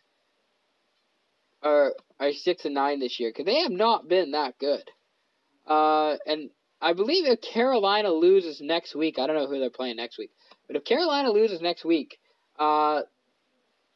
[1.63, 4.83] are are six and nine this year because they have not been that good.
[5.65, 9.97] Uh, and I believe if Carolina loses next week, I don't know who they're playing
[9.97, 10.31] next week,
[10.67, 12.19] but if Carolina loses next week,
[12.59, 13.01] uh,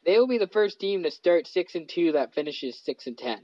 [0.06, 3.18] they will be the first team to start six and two that finishes six and
[3.18, 3.40] ten.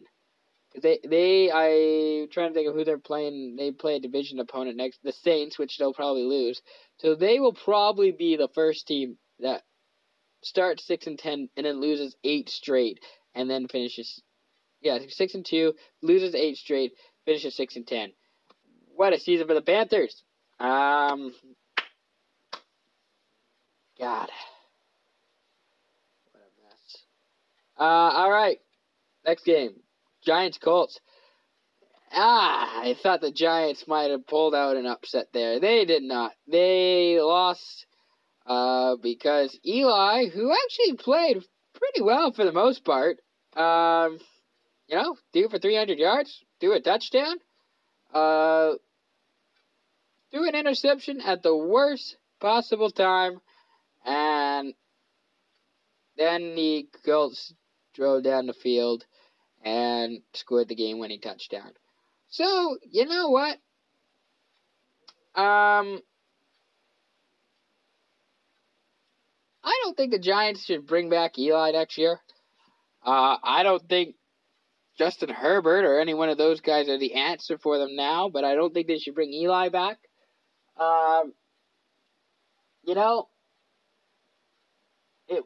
[0.82, 3.56] They they I trying to think of who they're playing.
[3.58, 6.62] They play a division opponent next, the Saints, which they'll probably lose.
[6.98, 9.64] So they will probably be the first team that
[10.44, 13.00] starts six and ten and then loses eight straight
[13.34, 14.22] and then finishes
[14.82, 16.94] yeah six and two loses eight straight
[17.26, 18.12] finishes six and ten.
[18.98, 20.24] What a season for the Panthers!
[20.60, 21.32] Um,
[24.00, 24.28] God,
[26.32, 26.98] what a mess.
[27.80, 28.58] Uh, all right,
[29.24, 29.74] next game,
[30.26, 31.00] Giants Colts.
[32.12, 35.60] Ah, I thought the Giants might have pulled out an upset there.
[35.60, 36.32] They did not.
[36.48, 37.86] They lost
[38.48, 41.44] uh, because Eli, who actually played
[41.76, 43.20] pretty well for the most part,
[43.56, 44.18] um,
[44.88, 47.38] you know, threw for 300 yards, threw a touchdown,
[48.12, 48.72] uh,
[50.32, 53.40] threw an interception at the worst possible time,
[54.06, 54.74] and
[56.18, 57.54] then the Colts
[57.94, 59.06] drove down the field
[59.64, 61.72] and scored the game-winning touchdown.
[62.30, 63.58] So you know what?
[65.36, 66.02] Um,
[69.64, 72.20] I don't think the Giants should bring back Eli next year.
[73.06, 74.16] Uh, I don't think
[74.98, 78.44] Justin Herbert or any one of those guys are the answer for them now, but
[78.44, 80.00] I don't think they should bring Eli back.
[80.80, 81.34] Um,
[82.84, 83.28] you know,
[85.28, 85.44] it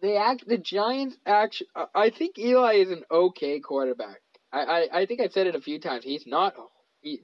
[0.00, 1.68] they act the Giants actually.
[1.94, 4.20] I think Eli is an okay quarterback.
[4.52, 6.04] I, I, I think I've said it a few times.
[6.04, 6.54] He's not
[7.00, 7.20] he,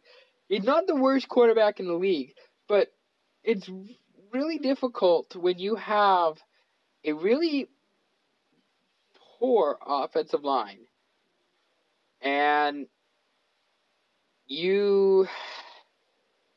[0.49, 2.35] he's not the worst quarterback in the league,
[2.69, 2.89] but
[3.45, 3.71] it's
[4.33, 6.39] really difficult when you have
[7.05, 7.69] a really
[9.39, 10.81] poor offensive line
[12.21, 12.87] and
[14.47, 15.29] you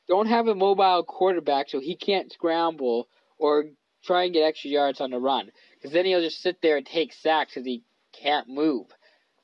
[0.08, 3.66] don't have a mobile quarterback so he can't scramble or
[4.04, 6.86] try and get extra yards on the run because then he'll just sit there and
[6.86, 8.86] take sacks because he can't move.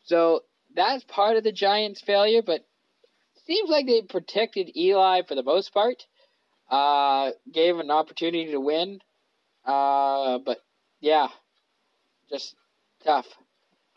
[0.04, 0.42] So
[0.74, 2.66] that's part of the Giants' failure, but
[3.46, 6.04] seems like they protected Eli for the most part.
[6.70, 9.00] Uh, gave him an opportunity to win.
[9.64, 10.58] Uh, but
[11.00, 11.28] yeah,
[12.30, 12.54] just
[13.04, 13.26] tough,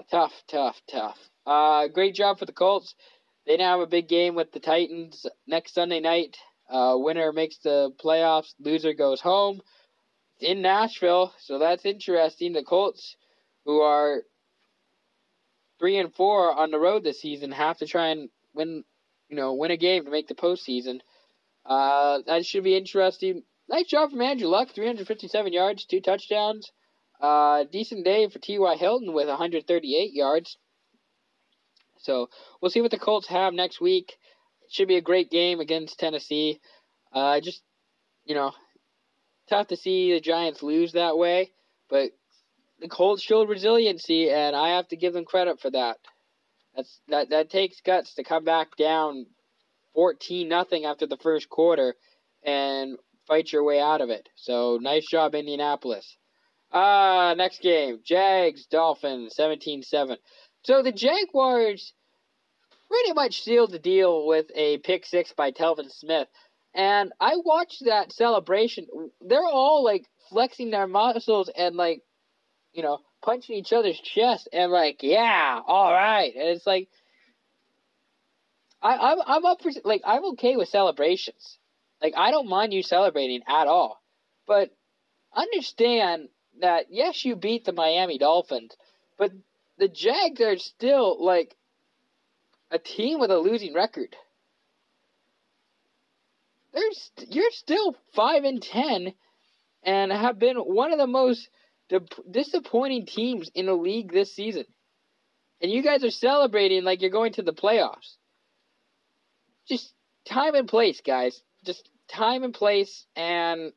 [0.09, 1.17] tough, tough, tough.
[1.45, 2.95] Uh, great job for the Colts.
[3.45, 6.37] They now have a big game with the Titans next Sunday night.
[6.71, 8.53] Uh, winner makes the playoffs.
[8.59, 9.61] Loser goes home.
[10.37, 12.53] It's in Nashville, so that's interesting.
[12.53, 13.17] The Colts,
[13.65, 14.23] who are
[15.79, 18.85] three and four on the road this season, have to try and win,
[19.27, 21.01] you know, win a game to make the postseason.
[21.65, 23.43] Uh, that should be interesting.
[23.67, 26.71] Nice job from Andrew Luck, 357 yards, two touchdowns.
[27.19, 28.75] Uh, decent day for T.Y.
[28.77, 30.57] Hilton with 138 yards.
[31.99, 32.29] So
[32.61, 34.17] we'll see what the Colts have next week.
[34.71, 36.59] Should be a great game against Tennessee.
[37.13, 37.61] Uh, just
[38.25, 38.51] you know,
[39.49, 41.51] tough to see the Giants lose that way,
[41.89, 42.11] but
[42.79, 45.97] the Colts showed resiliency, and I have to give them credit for that.
[46.75, 49.25] That's that that takes guts to come back down
[49.93, 51.95] fourteen nothing after the first quarter
[52.43, 54.29] and fight your way out of it.
[54.35, 56.17] So nice job, Indianapolis.
[56.71, 60.15] Uh, next game, Jags Dolphins 17-7.
[60.63, 61.93] So the Jaguars
[62.91, 66.27] pretty much sealed the deal with a pick six by Telvin Smith.
[66.73, 68.87] And I watched that celebration.
[69.21, 72.01] They're all like flexing their muscles and like,
[72.73, 76.33] you know, punching each other's chest and like, yeah, all right.
[76.35, 76.89] And it's like,
[78.81, 81.59] I, I'm I'm up for like I'm okay with celebrations.
[82.01, 84.01] Like I don't mind you celebrating at all,
[84.47, 84.71] but
[85.33, 88.75] understand that yes, you beat the Miami Dolphins,
[89.17, 89.31] but
[89.77, 91.55] the Jags are still like
[92.71, 94.15] a team with a losing record.
[96.73, 99.13] There's you're still five and ten,
[99.83, 101.49] and have been one of the most
[102.29, 104.65] disappointing teams in the league this season.
[105.61, 108.15] And you guys are celebrating like you're going to the playoffs.
[109.67, 109.93] Just
[110.25, 111.41] time and place, guys.
[111.65, 113.73] Just time and place, and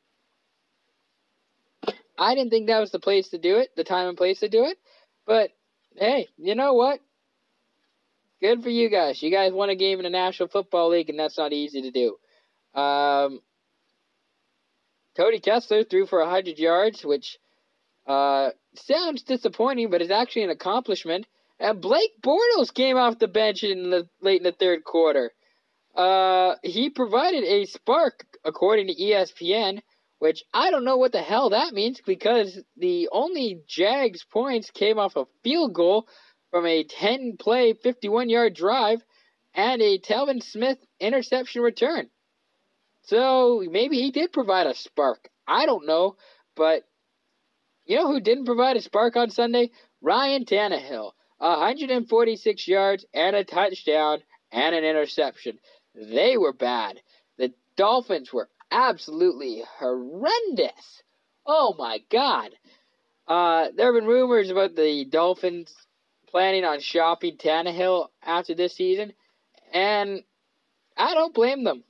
[2.17, 4.49] I didn't think that was the place to do it, the time and place to
[4.49, 4.77] do it.
[5.27, 5.51] But
[5.97, 7.01] hey, you know what?
[8.45, 9.23] Good for you guys.
[9.23, 11.89] You guys won a game in the National Football League, and that's not easy to
[11.89, 12.79] do.
[12.79, 13.39] Um,
[15.17, 17.39] Cody Kessler threw for 100 yards, which
[18.05, 21.25] uh, sounds disappointing, but is actually an accomplishment.
[21.59, 25.31] And Blake Bortles came off the bench in the late in the third quarter.
[25.95, 29.81] Uh, he provided a spark, according to ESPN,
[30.19, 34.99] which I don't know what the hell that means because the only Jags points came
[34.99, 36.07] off a field goal
[36.55, 39.03] from a 10 play, 51 yard drive
[39.53, 42.09] and a Telvin Smith interception return.
[43.01, 45.27] So maybe he did provide a spark.
[45.45, 46.15] I don't know,
[46.55, 46.83] but
[47.85, 49.71] you know who didn't provide a spark on Sunday?
[50.01, 51.11] Ryan Tannehill.
[51.39, 55.59] 146 yards and a touchdown and an interception.
[55.93, 57.01] They were bad.
[57.37, 61.03] The Dolphins were absolutely horrendous.
[61.45, 62.51] Oh my god.
[63.27, 65.75] Uh, there have been rumors about the Dolphins
[66.35, 69.13] planning on shopping Tannehill after this season,
[69.73, 70.21] and
[70.97, 71.85] I don't blame them.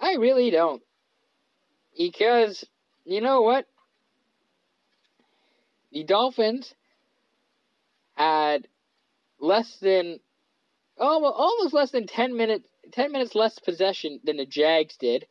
[0.00, 0.82] I really don't.
[1.94, 2.64] Because,
[3.04, 3.66] you know what?
[5.92, 6.72] The Dolphins
[8.14, 8.66] had
[9.38, 10.20] less than
[10.96, 15.26] almost, almost less than 10 minutes 10 minutes less possession than the Jags did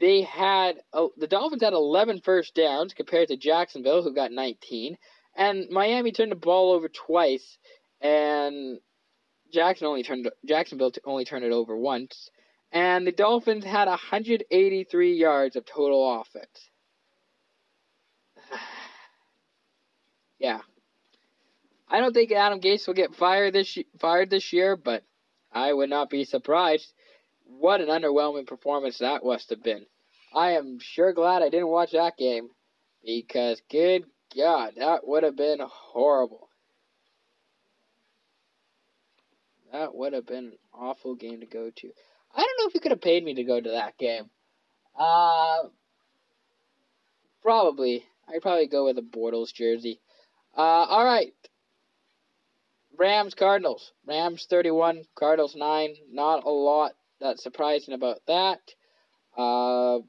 [0.00, 4.96] they had uh, the Dolphins had 11 first downs compared to Jacksonville, who got 19,
[5.38, 7.58] and Miami turned the ball over twice,
[8.00, 8.78] and
[9.52, 12.28] Jackson only turned Jacksonville only turned it over once,
[12.72, 16.70] and the Dolphins had 183 yards of total offense.
[20.40, 20.60] yeah,
[21.88, 25.04] I don't think Adam Gase will get fired this fired this year, but
[25.52, 26.92] I would not be surprised
[27.46, 29.86] what an underwhelming performance that must have been.
[30.34, 32.50] I am sure glad I didn't watch that game
[33.04, 34.04] because, good
[34.36, 36.48] God, that would have been horrible.
[39.72, 41.88] That would have been an awful game to go to.
[42.34, 44.30] I don't know if you could have paid me to go to that game.
[44.98, 45.64] Uh,
[47.42, 48.04] probably.
[48.28, 50.00] I'd probably go with a Bortles jersey.
[50.56, 51.32] Uh, all right.
[52.98, 53.92] Rams Cardinals.
[54.06, 55.94] Rams 31, Cardinals 9.
[56.10, 58.60] Not a lot that's surprising about that.
[59.36, 60.00] Uh,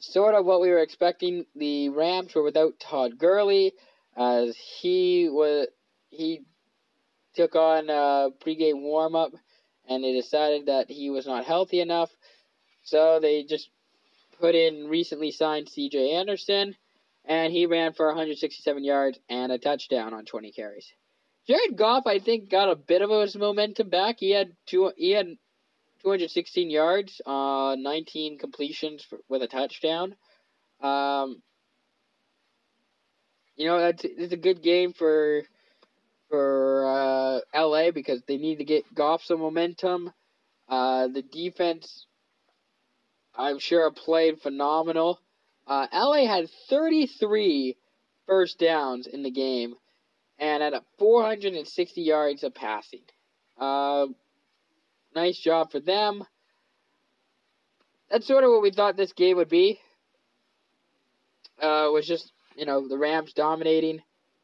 [0.00, 1.44] sort of what we were expecting.
[1.54, 3.72] The Rams were without Todd Gurley
[4.16, 5.68] as he was
[6.10, 6.42] he
[7.34, 9.32] took on a pregame warm up
[9.88, 12.10] and they decided that he was not healthy enough.
[12.82, 13.70] So they just
[14.40, 16.74] put in recently signed CJ Anderson
[17.24, 20.90] and he ran for 167 yards and a touchdown on 20 carries.
[21.46, 24.16] Jared Goff, I think, got a bit of his momentum back.
[24.18, 25.36] He had two, he had
[26.02, 30.14] 216 yards, uh, 19 completions for, with a touchdown.
[30.80, 31.42] Um,
[33.56, 35.42] you know, that's it's a good game for
[36.28, 40.12] for uh, LA because they need to get Goff some momentum.
[40.68, 42.06] Uh, the defense,
[43.34, 45.18] I'm sure, played phenomenal.
[45.66, 47.76] Uh, LA had 33
[48.26, 49.74] first downs in the game
[50.38, 53.02] and at 460 yards of passing.
[55.14, 56.24] Nice job for them.
[58.10, 59.78] That's sort of what we thought this game would be.
[61.60, 64.00] Uh, was just you know the Rams dominating.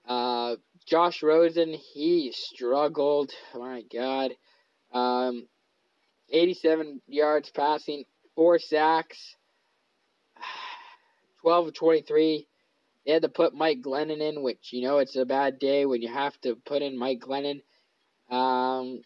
[0.07, 0.57] Uh,
[0.87, 3.33] Josh Rosen he struggled.
[3.55, 4.33] My God,
[4.93, 5.47] um,
[6.31, 8.05] 87 yards passing,
[8.35, 9.37] four sacks.
[11.43, 12.47] 12 of 23.
[13.05, 16.01] They had to put Mike Glennon in, which, you know, it's a bad day when
[16.01, 17.61] you have to put in Mike Glennon.
[18.31, 19.03] Um,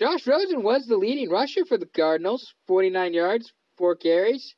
[0.00, 4.54] Josh Rosen was the leading rusher for the Cardinals, 49 yards, 4 carries.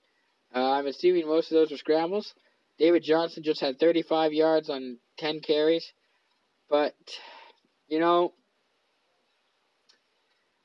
[0.55, 2.32] Uh, I'm assuming most of those were scrambles.
[2.78, 5.93] David Johnson just had 35 yards on 10 carries.
[6.70, 6.95] But,
[7.88, 8.34] you know,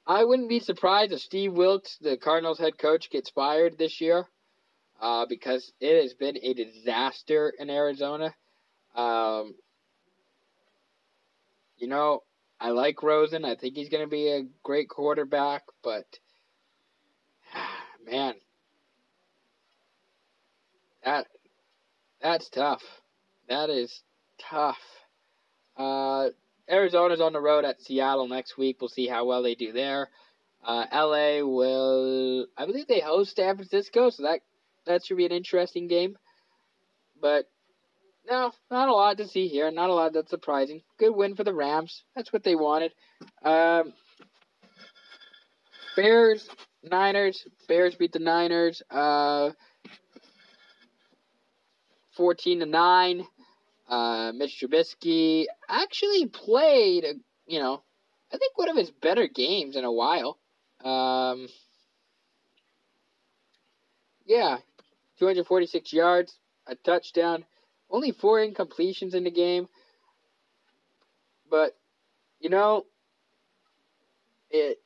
[0.05, 4.27] I wouldn't be surprised if Steve Wilks, the Cardinals head coach, gets fired this year
[5.01, 8.35] uh, because it has been a disaster in Arizona.
[8.95, 9.55] Um,
[11.77, 12.21] you know,
[12.59, 13.45] I like Rosen.
[13.45, 16.05] I think he's going to be a great quarterback, but
[18.05, 18.33] man,
[21.03, 21.27] that
[22.21, 22.83] that's tough.
[23.47, 24.01] That is
[24.49, 24.79] tough.
[25.77, 26.29] Uh,
[26.69, 28.77] Arizona's on the road at Seattle next week.
[28.81, 30.09] We'll see how well they do there.
[30.65, 34.41] Uh, LA will, I believe they host San Francisco, so that
[34.85, 36.17] that should be an interesting game.
[37.21, 37.45] But
[38.29, 39.71] no, not a lot to see here.
[39.71, 40.81] Not a lot that's surprising.
[40.99, 42.03] Good win for the Rams.
[42.15, 42.91] That's what they wanted.
[43.43, 43.93] Um,
[45.95, 46.47] Bears,
[46.83, 47.45] Niners.
[47.67, 48.81] Bears beat the Niners.
[48.89, 49.51] Uh,
[52.15, 53.25] fourteen to nine.
[53.89, 57.05] Uh, Mitch Trubisky actually played,
[57.45, 57.81] you know,
[58.33, 60.37] I think one of his better games in a while.
[60.83, 61.47] Um,
[64.25, 64.57] yeah,
[65.19, 67.45] 246 yards, a touchdown,
[67.89, 69.67] only four incompletions in the game.
[71.49, 71.75] But
[72.39, 72.85] you know,
[74.49, 74.79] it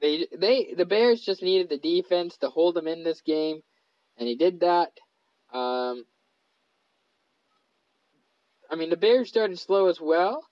[0.00, 3.62] they they the Bears just needed the defense to hold them in this game,
[4.18, 4.90] and he did that.
[5.52, 6.04] Um,
[8.70, 10.44] I mean, the Bears started slow as well.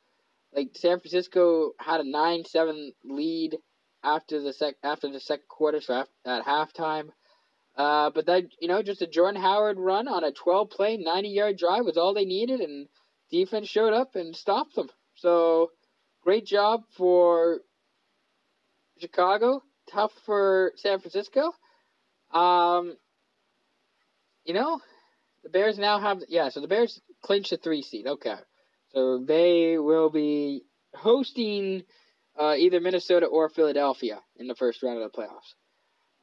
[0.54, 3.56] Like San Francisco had a nine-seven lead
[4.02, 7.10] after the sec after the second quarter, so after at halftime.
[7.80, 11.30] Uh, but that, you know, just a Jordan Howard run on a 12 play, 90
[11.30, 12.88] yard drive was all they needed, and
[13.30, 14.90] defense showed up and stopped them.
[15.14, 15.70] So,
[16.22, 17.60] great job for
[18.98, 19.62] Chicago.
[19.90, 21.52] Tough for San Francisco.
[22.32, 22.98] Um,
[24.44, 24.82] you know,
[25.42, 28.06] the Bears now have, yeah, so the Bears clinched the three seed.
[28.06, 28.36] Okay.
[28.92, 30.64] So they will be
[30.94, 31.84] hosting
[32.38, 35.54] uh, either Minnesota or Philadelphia in the first round of the playoffs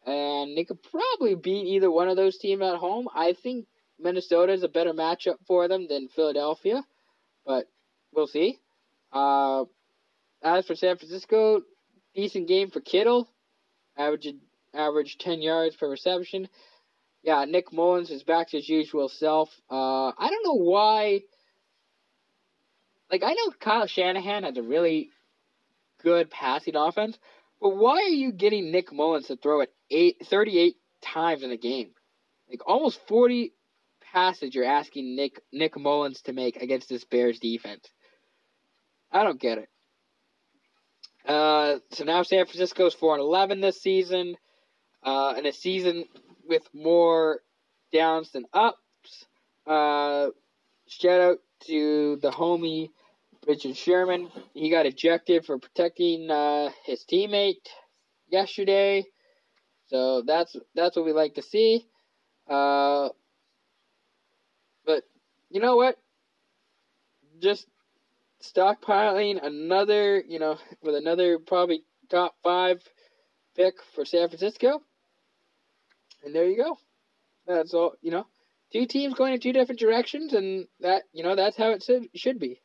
[0.08, 3.10] and they could probably beat either one of those teams at home.
[3.14, 3.68] I think
[4.00, 6.84] Minnesota is a better matchup for them than Philadelphia,
[7.46, 7.66] but
[8.14, 8.58] we'll see.
[9.12, 9.66] Uh,
[10.42, 11.62] as for San Francisco,
[12.16, 13.28] decent game for Kittle,
[13.98, 14.28] average
[14.74, 16.48] average ten yards per reception.
[17.22, 19.50] Yeah, Nick Mullens is back to his usual self.
[19.70, 21.22] Uh, I don't know why.
[23.12, 25.10] Like I know Kyle Shanahan has a really
[26.04, 27.18] good passing offense,
[27.62, 31.58] but why are you getting Nick Mullens to throw it eight, 38 times in a
[31.58, 31.92] game?
[32.50, 33.54] Like almost 40
[34.14, 37.90] passes you're asking Nick Nick Mullens to make against this Bears defense.
[39.12, 39.70] I don't get it.
[41.28, 44.36] Uh, so now San Francisco's 4 and 11 this season,
[45.04, 46.06] uh, and a season
[46.48, 47.42] with more
[47.92, 49.26] downs than ups.
[49.66, 50.28] Uh,
[50.88, 52.90] shout out to the homie
[53.48, 57.68] Richard Sherman, he got ejected for protecting uh, his teammate
[58.30, 59.06] yesterday.
[59.88, 61.88] So that's that's what we like to see.
[62.50, 63.10] Uh,
[64.86, 65.04] But
[65.50, 65.98] you know what?
[67.42, 67.68] Just
[68.44, 72.82] stockpiling another, you know, with another probably top five
[73.56, 74.82] pick for San Francisco.
[76.24, 76.78] And there you go.
[77.46, 78.26] That's all, you know.
[78.74, 81.86] Two teams going in two different directions, and that, you know, that's how it
[82.16, 82.62] should be.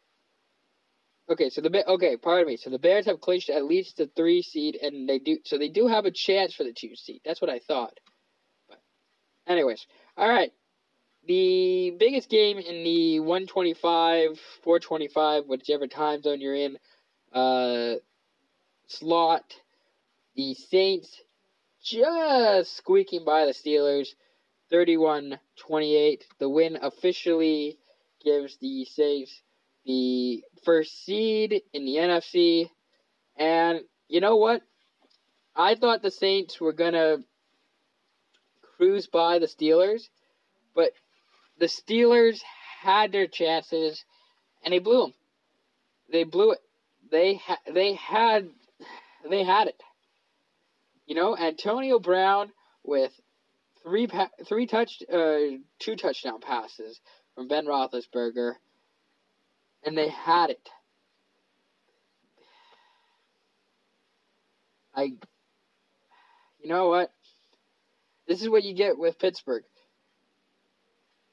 [1.30, 2.56] Okay, so the okay, pardon me.
[2.56, 5.68] So the Bears have clinched at least the three seed, and they do so they
[5.68, 7.20] do have a chance for the two seed.
[7.24, 7.98] That's what I thought.
[8.68, 8.80] But,
[9.46, 10.52] anyways, all right.
[11.26, 16.76] The biggest game in the 125, 425, whichever time zone you're in,
[17.32, 17.94] uh,
[18.88, 19.44] slot.
[20.34, 21.22] The Saints
[21.82, 24.08] just squeaking by the Steelers,
[24.72, 26.22] 31-28.
[26.40, 27.78] The win officially
[28.24, 29.42] gives the Saints
[29.84, 32.68] the first seed in the NFC.
[33.36, 34.62] And you know what?
[35.54, 37.22] I thought the Saints were going to
[38.76, 40.08] cruise by the Steelers,
[40.74, 40.92] but
[41.58, 42.40] the Steelers
[42.80, 44.04] had their chances
[44.64, 45.14] and they blew them.
[46.10, 46.60] They blew it.
[47.10, 48.48] They ha- they had
[49.28, 49.80] they had it.
[51.06, 52.52] You know, Antonio Brown
[52.84, 53.12] with
[53.82, 57.00] three pa- three touch uh, two touchdown passes
[57.34, 58.54] from Ben Roethlisberger
[59.84, 60.68] and they had it.
[64.94, 65.04] I,
[66.60, 67.12] you know what?
[68.26, 69.64] This is what you get with Pittsburgh.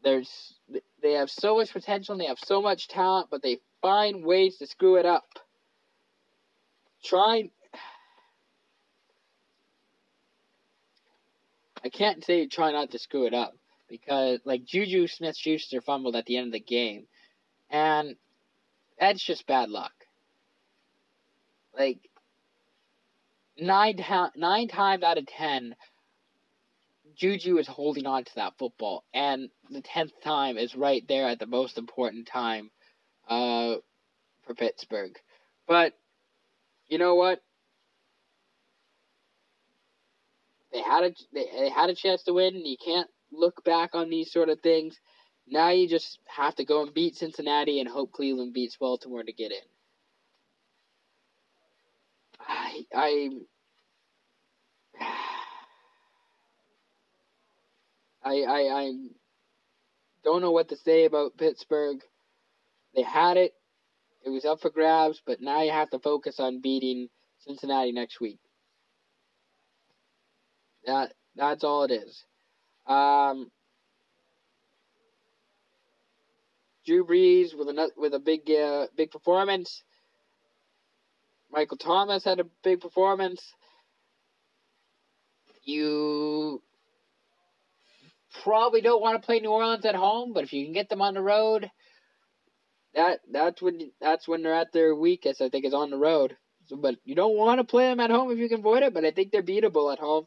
[0.04, 0.54] There's,
[1.02, 4.58] they have so much potential and they have so much talent, but they find ways
[4.58, 5.28] to screw it up.
[7.04, 7.50] Try.
[11.84, 13.56] I can't say try not to screw it up
[13.90, 17.08] because, like, Juju Smith Schuster fumbled at the end of the game,
[17.70, 18.16] and
[19.00, 19.94] that's just bad luck.
[21.78, 22.00] Like
[23.58, 24.04] nine
[24.36, 25.76] nine times out of ten,
[27.16, 31.40] Juju is holding on to that football, and the tenth time is right there at
[31.40, 32.72] the most important time,
[33.30, 33.76] uh,
[34.46, 35.14] for Pittsburgh.
[35.68, 35.94] But
[36.88, 37.42] you know what?
[40.74, 42.56] They had a they, they had a chance to win.
[42.56, 45.00] And You can't look back on these sort of things
[45.52, 49.34] now you just have to go and beat Cincinnati and hope Cleveland beats Baltimore to
[49.34, 49.58] get in.
[52.40, 53.30] I I
[58.24, 58.92] I I, I
[60.24, 62.00] don't know what to say about Pittsburgh.
[62.96, 63.54] They had it.
[64.26, 68.20] It was up for grabs, but now you have to focus on beating Cincinnati next
[68.20, 68.40] week.
[70.86, 72.26] That that's all it is.
[72.86, 73.52] Um,
[76.90, 79.84] Drew Brees with a with a big uh, big performance.
[81.52, 83.40] Michael Thomas had a big performance.
[85.64, 86.64] You
[88.44, 91.04] probably don't want to play New Orleans at home, but if you can get them
[91.04, 91.70] on the road,
[92.96, 95.44] that that's when that's when they're at their weakest.
[95.44, 96.38] I think is on the road.
[96.70, 98.96] So, but you don't want to play them at home if you can avoid it.
[98.96, 100.26] But I think they're beatable at home.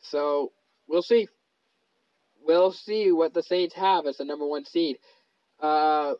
[0.00, 0.52] So
[0.88, 1.28] we'll see
[2.46, 4.96] we'll see what the Saints have as the number one seed.
[5.60, 6.14] Uh,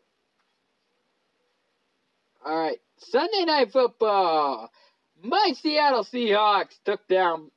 [2.45, 4.71] all right, Sunday Night Football.
[5.23, 7.51] My Seattle Seahawks took down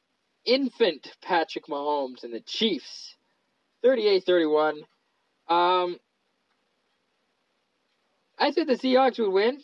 [0.45, 3.16] infant Patrick Mahomes and the Chiefs,
[3.86, 4.80] 38-31.
[5.47, 5.97] Um,
[8.38, 9.61] I said the Seahawks would win.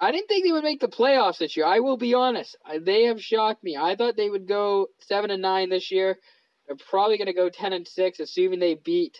[0.00, 1.66] I didn't think they would make the playoffs this year.
[1.66, 2.56] I will be honest.
[2.80, 3.76] They have shocked me.
[3.76, 6.18] I thought they would go seven and nine this year.
[6.70, 9.18] They're probably going to go 10 and 6, assuming they beat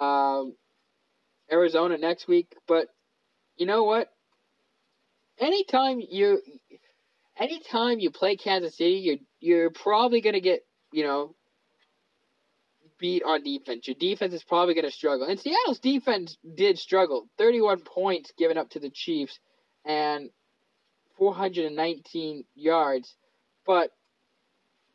[0.00, 0.56] um,
[1.48, 2.52] Arizona next week.
[2.66, 2.88] But
[3.56, 4.08] you know what?
[5.38, 6.42] Anytime you,
[7.38, 11.36] anytime you play Kansas City, you're you're probably going to get you know
[12.98, 13.86] beat on defense.
[13.86, 15.28] Your defense is probably going to struggle.
[15.28, 17.28] And Seattle's defense did struggle.
[17.38, 19.38] 31 points given up to the Chiefs
[19.84, 20.30] and
[21.18, 23.14] 419 yards.
[23.64, 23.92] But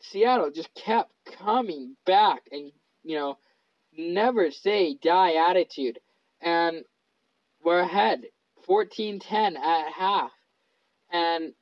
[0.09, 2.71] Seattle just kept coming back and,
[3.03, 3.37] you know,
[3.97, 5.99] never say die attitude.
[6.41, 6.83] And
[7.63, 8.21] we're ahead
[8.65, 10.31] 14 10 at half.
[11.11, 11.53] And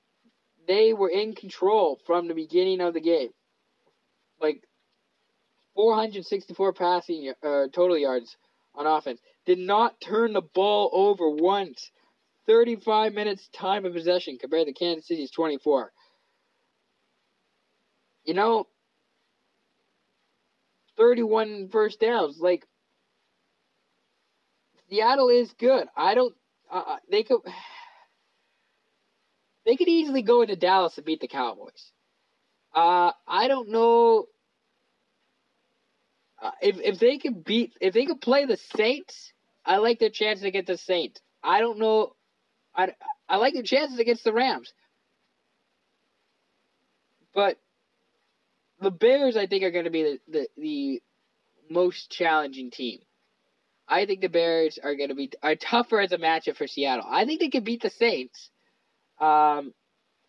[0.67, 3.29] they were in control from the beginning of the game.
[4.39, 4.63] Like
[5.75, 8.35] 464 passing uh, total yards
[8.75, 9.19] on offense.
[9.45, 11.91] Did not turn the ball over once.
[12.45, 15.93] 35 minutes time of possession compared to Kansas City's 24
[18.25, 18.67] you know,
[20.97, 22.39] 31 first downs.
[22.39, 22.65] Like,
[24.89, 25.87] Seattle is good.
[25.95, 26.35] I don't.
[26.71, 27.41] Uh, uh, they could.
[29.65, 31.93] They could easily go into Dallas and beat the Cowboys.
[32.75, 34.25] Uh, I don't know.
[36.41, 39.31] Uh, if if they could beat, if they could play the Saints,
[39.65, 41.21] I like their chances against the Saints.
[41.41, 42.13] I don't know.
[42.75, 42.93] I,
[43.29, 44.73] I like their chances against the Rams.
[47.33, 47.57] But
[48.83, 51.01] the Bears, I think, are going to be the, the, the
[51.69, 52.99] most challenging team.
[53.87, 57.05] I think the Bears are going to be are tougher as a matchup for Seattle.
[57.07, 58.49] I think they could beat the Saints.
[59.19, 59.73] Um,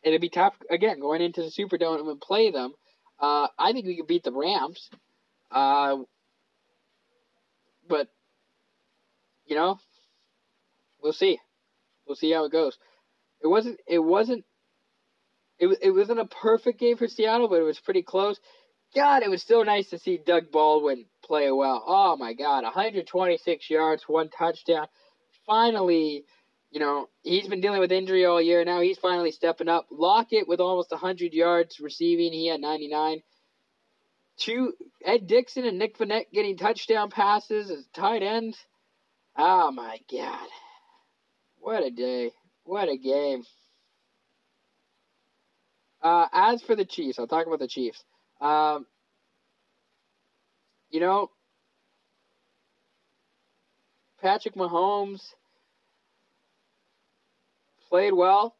[0.03, 2.75] it'd be tough again going into the Superdome and play them.
[3.21, 4.91] Uh, I think we could beat the Rams.
[5.51, 5.99] Uh,
[7.89, 8.09] but
[9.47, 9.79] you know,
[11.03, 11.39] we'll see.
[12.07, 12.77] We'll see how it goes.
[13.43, 13.79] It wasn't.
[13.87, 14.45] It wasn't.
[15.59, 18.39] It it wasn't a perfect game for Seattle, but it was pretty close.
[18.95, 21.83] God, it was so nice to see Doug Baldwin play well.
[21.87, 24.87] Oh my God, 126 yards, one touchdown.
[25.47, 26.25] Finally,
[26.71, 28.65] you know, he's been dealing with injury all year.
[28.65, 29.87] Now he's finally stepping up.
[29.91, 32.33] Lockett with almost 100 yards receiving.
[32.33, 33.23] He had 99.
[34.37, 34.73] Two
[35.05, 38.59] Ed Dickson and Nick Vannett getting touchdown passes as tight ends.
[39.37, 40.49] Oh my God.
[41.59, 42.33] What a day.
[42.65, 43.45] What a game.
[46.05, 48.05] Uh, as for the Chiefs, I'll talk about the Chiefs.
[48.39, 48.87] Um,
[50.91, 51.31] you know,
[54.21, 55.23] Patrick Mahomes
[57.89, 58.55] played well.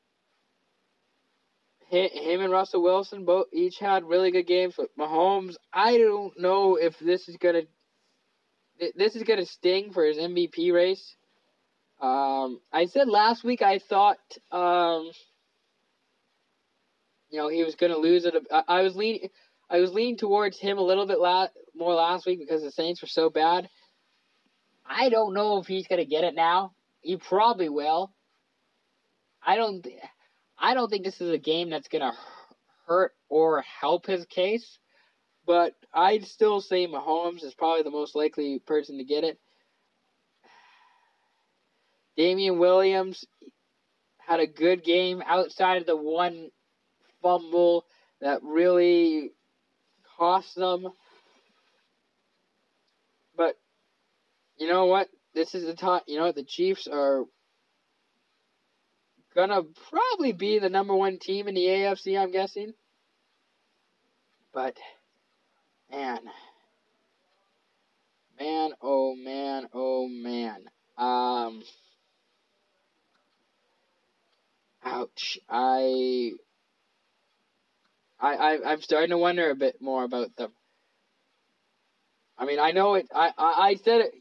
[1.91, 4.75] Him and Russell Wilson both each had really good games.
[4.77, 7.63] But Mahomes, I don't know if this is gonna
[8.97, 11.15] this is gonna sting for his MVP race.
[12.01, 14.19] Um, I said last week I thought
[14.51, 15.13] um,
[17.35, 18.35] you know he was gonna lose it.
[18.53, 19.29] I, I was leaning
[19.69, 23.03] I was leaning towards him a little bit la- more last week because the Saints
[23.03, 23.69] were so bad.
[24.87, 26.75] I don't know if he's gonna get it now.
[27.01, 28.13] He probably will.
[29.45, 29.85] I don't.
[30.57, 32.13] I don't think this is a game that's gonna
[32.87, 34.79] hurt or help his case.
[35.45, 39.41] But I'd still say Mahomes is probably the most likely person to get it.
[42.17, 43.25] Damien Williams
[44.19, 46.51] had a good game outside of the one
[47.25, 47.87] fumble
[48.21, 49.33] that really
[50.19, 50.87] cost them.
[53.37, 53.59] But
[54.59, 55.09] you know what?
[55.35, 56.03] This is the time.
[56.07, 56.37] You know what?
[56.37, 57.25] The Chiefs are
[59.35, 62.21] gonna probably be the number one team in the AFC.
[62.21, 62.75] I'm guessing.
[64.53, 64.77] But
[65.91, 66.21] man,
[68.39, 70.65] man, oh man, oh man.
[70.97, 71.63] Um.
[74.85, 75.39] Ouch.
[75.49, 76.33] I
[78.25, 80.51] I, I I'm starting to wonder a bit more about them.
[82.39, 83.07] I mean, I know it.
[83.15, 84.15] I I, I said it.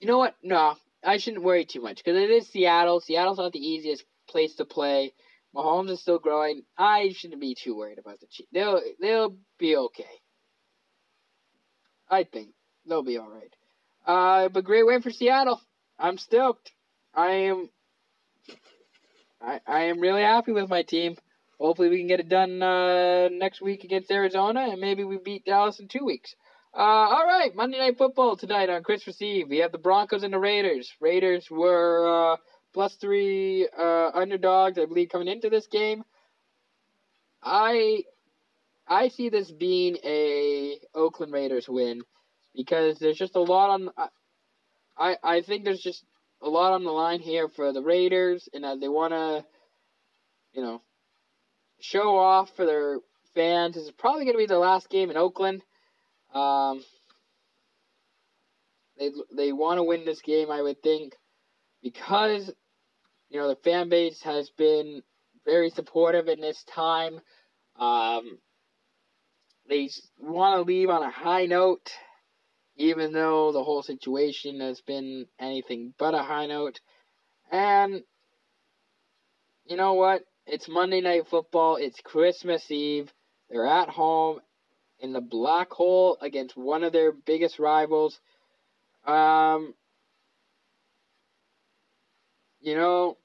[0.00, 0.34] You know what?
[0.42, 3.00] No, I shouldn't worry too much because it is Seattle.
[3.00, 5.12] Seattle's not the easiest place to play.
[5.54, 6.62] Mahomes is still growing.
[6.76, 8.48] I shouldn't be too worried about the Chiefs.
[8.52, 10.04] They'll they'll be okay.
[12.10, 12.50] I think
[12.86, 13.54] they'll be all right.
[14.04, 15.60] Uh, but great win for Seattle.
[15.98, 16.72] I'm stoked.
[17.14, 17.70] I am.
[19.40, 21.16] I I am really happy with my team.
[21.58, 25.44] Hopefully, we can get it done uh, next week against Arizona, and maybe we beat
[25.44, 26.34] Dallas in two weeks.
[26.76, 29.48] Uh, all right, Monday Night Football tonight on Christmas Eve.
[29.48, 30.92] We have the Broncos and the Raiders.
[31.00, 32.36] Raiders were uh,
[32.74, 36.04] plus three uh, underdogs, I believe, coming into this game.
[37.42, 38.02] I
[38.86, 42.02] I see this being a Oakland Raiders win
[42.54, 43.90] because there's just a lot on.
[44.98, 46.04] I I think there's just
[46.42, 49.44] a lot on the line here for the Raiders, and uh, they want to,
[50.52, 50.82] you know,
[51.80, 52.98] show off for their
[53.34, 53.74] fans.
[53.74, 55.62] This is probably going to be the last game in Oakland.
[56.34, 56.82] Um,
[58.98, 61.14] they they want to win this game, I would think,
[61.82, 62.50] because
[63.28, 65.02] you know the fan base has been
[65.44, 67.20] very supportive in this time.
[67.78, 68.38] Um,
[69.68, 71.90] they want to leave on a high note,
[72.76, 76.80] even though the whole situation has been anything but a high note.
[77.50, 78.02] And
[79.66, 80.22] you know what?
[80.46, 81.74] It's Monday Night Football.
[81.74, 83.12] It's Christmas Eve.
[83.50, 84.38] They're at home
[85.00, 88.20] in the black hole against one of their biggest rivals.
[89.04, 89.74] Um,
[92.60, 93.18] you know,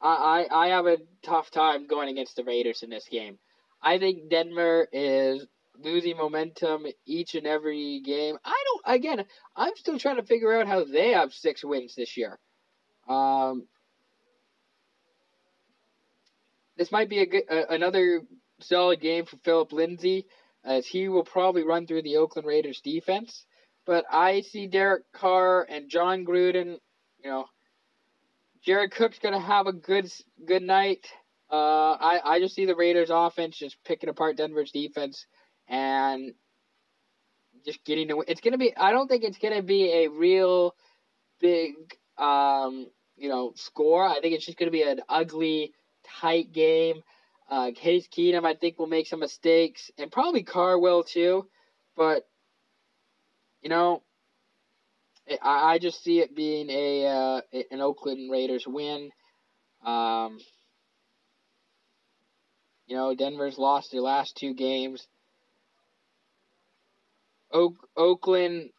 [0.00, 3.40] I, I I have a tough time going against the Raiders in this game.
[3.82, 5.44] I think Denver is
[5.76, 8.36] losing momentum each and every game.
[8.44, 8.94] I don't.
[8.94, 9.24] Again,
[9.56, 12.38] I'm still trying to figure out how they have six wins this year.
[13.08, 13.66] Um,
[16.76, 18.22] this might be a good uh, another
[18.60, 20.26] solid game for Philip Lindsay,
[20.64, 23.44] as he will probably run through the Oakland Raiders defense.
[23.86, 26.78] But I see Derek Carr and Jon Gruden.
[27.22, 27.46] You know,
[28.64, 30.10] Jared Cook's gonna have a good
[30.44, 31.06] good night.
[31.50, 35.26] Uh, I I just see the Raiders offense just picking apart Denver's defense,
[35.68, 36.32] and
[37.64, 38.24] just getting away.
[38.28, 38.76] It's gonna be.
[38.76, 40.74] I don't think it's gonna be a real
[41.40, 41.74] big,
[42.18, 44.06] um, you know, score.
[44.06, 45.72] I think it's just gonna be an ugly,
[46.20, 47.02] tight game.
[47.48, 51.46] Uh, Case Keenum, I think, will make some mistakes, and probably Carr will too.
[51.96, 52.24] But
[53.62, 54.02] you know,
[55.42, 57.40] I, I just see it being a uh,
[57.70, 59.10] an Oakland Raiders win.
[59.84, 60.38] Um,
[62.86, 65.06] you know, Denver's lost their last two games.
[67.52, 68.70] Oak, Oakland,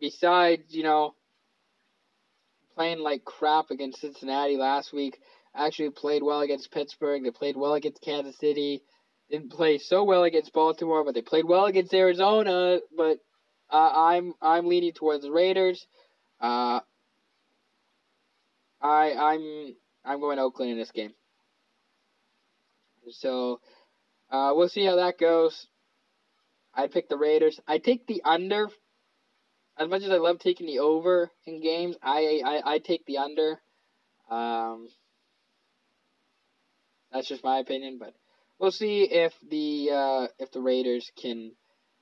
[0.00, 1.14] besides, you know,
[2.74, 5.18] playing like crap against Cincinnati last week,
[5.56, 7.24] actually played well against Pittsburgh.
[7.24, 8.82] They played well against Kansas City.
[9.30, 12.78] Didn't play so well against Baltimore, but they played well against Arizona.
[12.96, 13.18] But
[13.70, 15.86] uh, I'm I'm leaning towards the Raiders.
[16.40, 16.80] Uh,
[18.80, 21.14] I I'm I'm going Oakland in this game.
[23.10, 23.60] So
[24.30, 25.66] uh, we'll see how that goes.
[26.74, 27.58] I pick the Raiders.
[27.66, 28.68] I take the under.
[29.78, 33.18] As much as I love taking the over in games, I I, I take the
[33.18, 33.60] under.
[34.30, 34.88] Um,
[37.16, 38.14] that's just my opinion, but
[38.58, 41.52] we'll see if the uh, if the Raiders can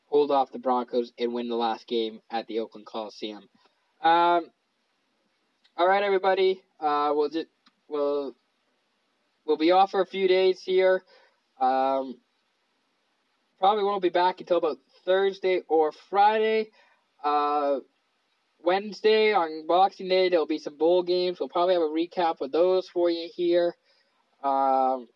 [0.06, 3.48] hold off the Broncos and win the last game at the Oakland Coliseum.
[4.02, 4.50] Um,
[5.76, 6.60] all right, everybody.
[6.80, 7.46] Uh, we'll just
[7.88, 8.34] we'll
[9.46, 11.02] we'll be off for a few days here.
[11.60, 12.18] Um,
[13.60, 16.70] probably won't be back until about Thursday or Friday.
[17.22, 17.78] Uh,
[18.64, 21.38] Wednesday on Boxing Day, there'll be some bowl games.
[21.38, 23.74] We'll probably have a recap of those for you here.
[24.45, 25.09] Um,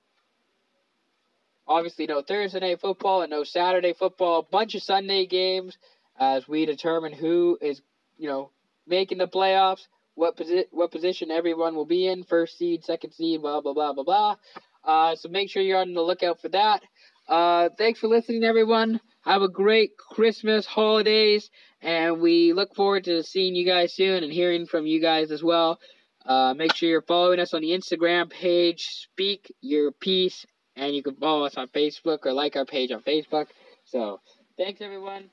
[1.66, 4.40] obviously, no Thursday night football and no Saturday football.
[4.40, 5.76] A bunch of Sunday games
[6.18, 7.80] as we determine who is,
[8.16, 8.50] you know,
[8.86, 13.42] making the playoffs, what posi- what position everyone will be in, first seed, second seed,
[13.42, 14.36] blah blah blah blah blah.
[14.84, 16.82] Uh, so make sure you're on the lookout for that.
[17.28, 19.00] Uh, thanks for listening, everyone.
[19.22, 21.50] Have a great Christmas holidays,
[21.82, 25.42] and we look forward to seeing you guys soon and hearing from you guys as
[25.42, 25.78] well.
[26.26, 30.46] Uh, make sure you're following us on the Instagram page, Speak Your Piece,
[30.76, 33.46] and you can follow us on Facebook or like our page on Facebook.
[33.84, 34.20] So,
[34.56, 35.30] thanks everyone.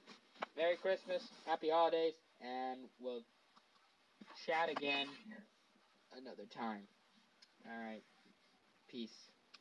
[0.56, 3.24] Merry Christmas, Happy Holidays, and we'll
[4.46, 5.08] chat again
[6.18, 6.84] another time.
[7.66, 8.04] All right.
[8.90, 9.30] Peace.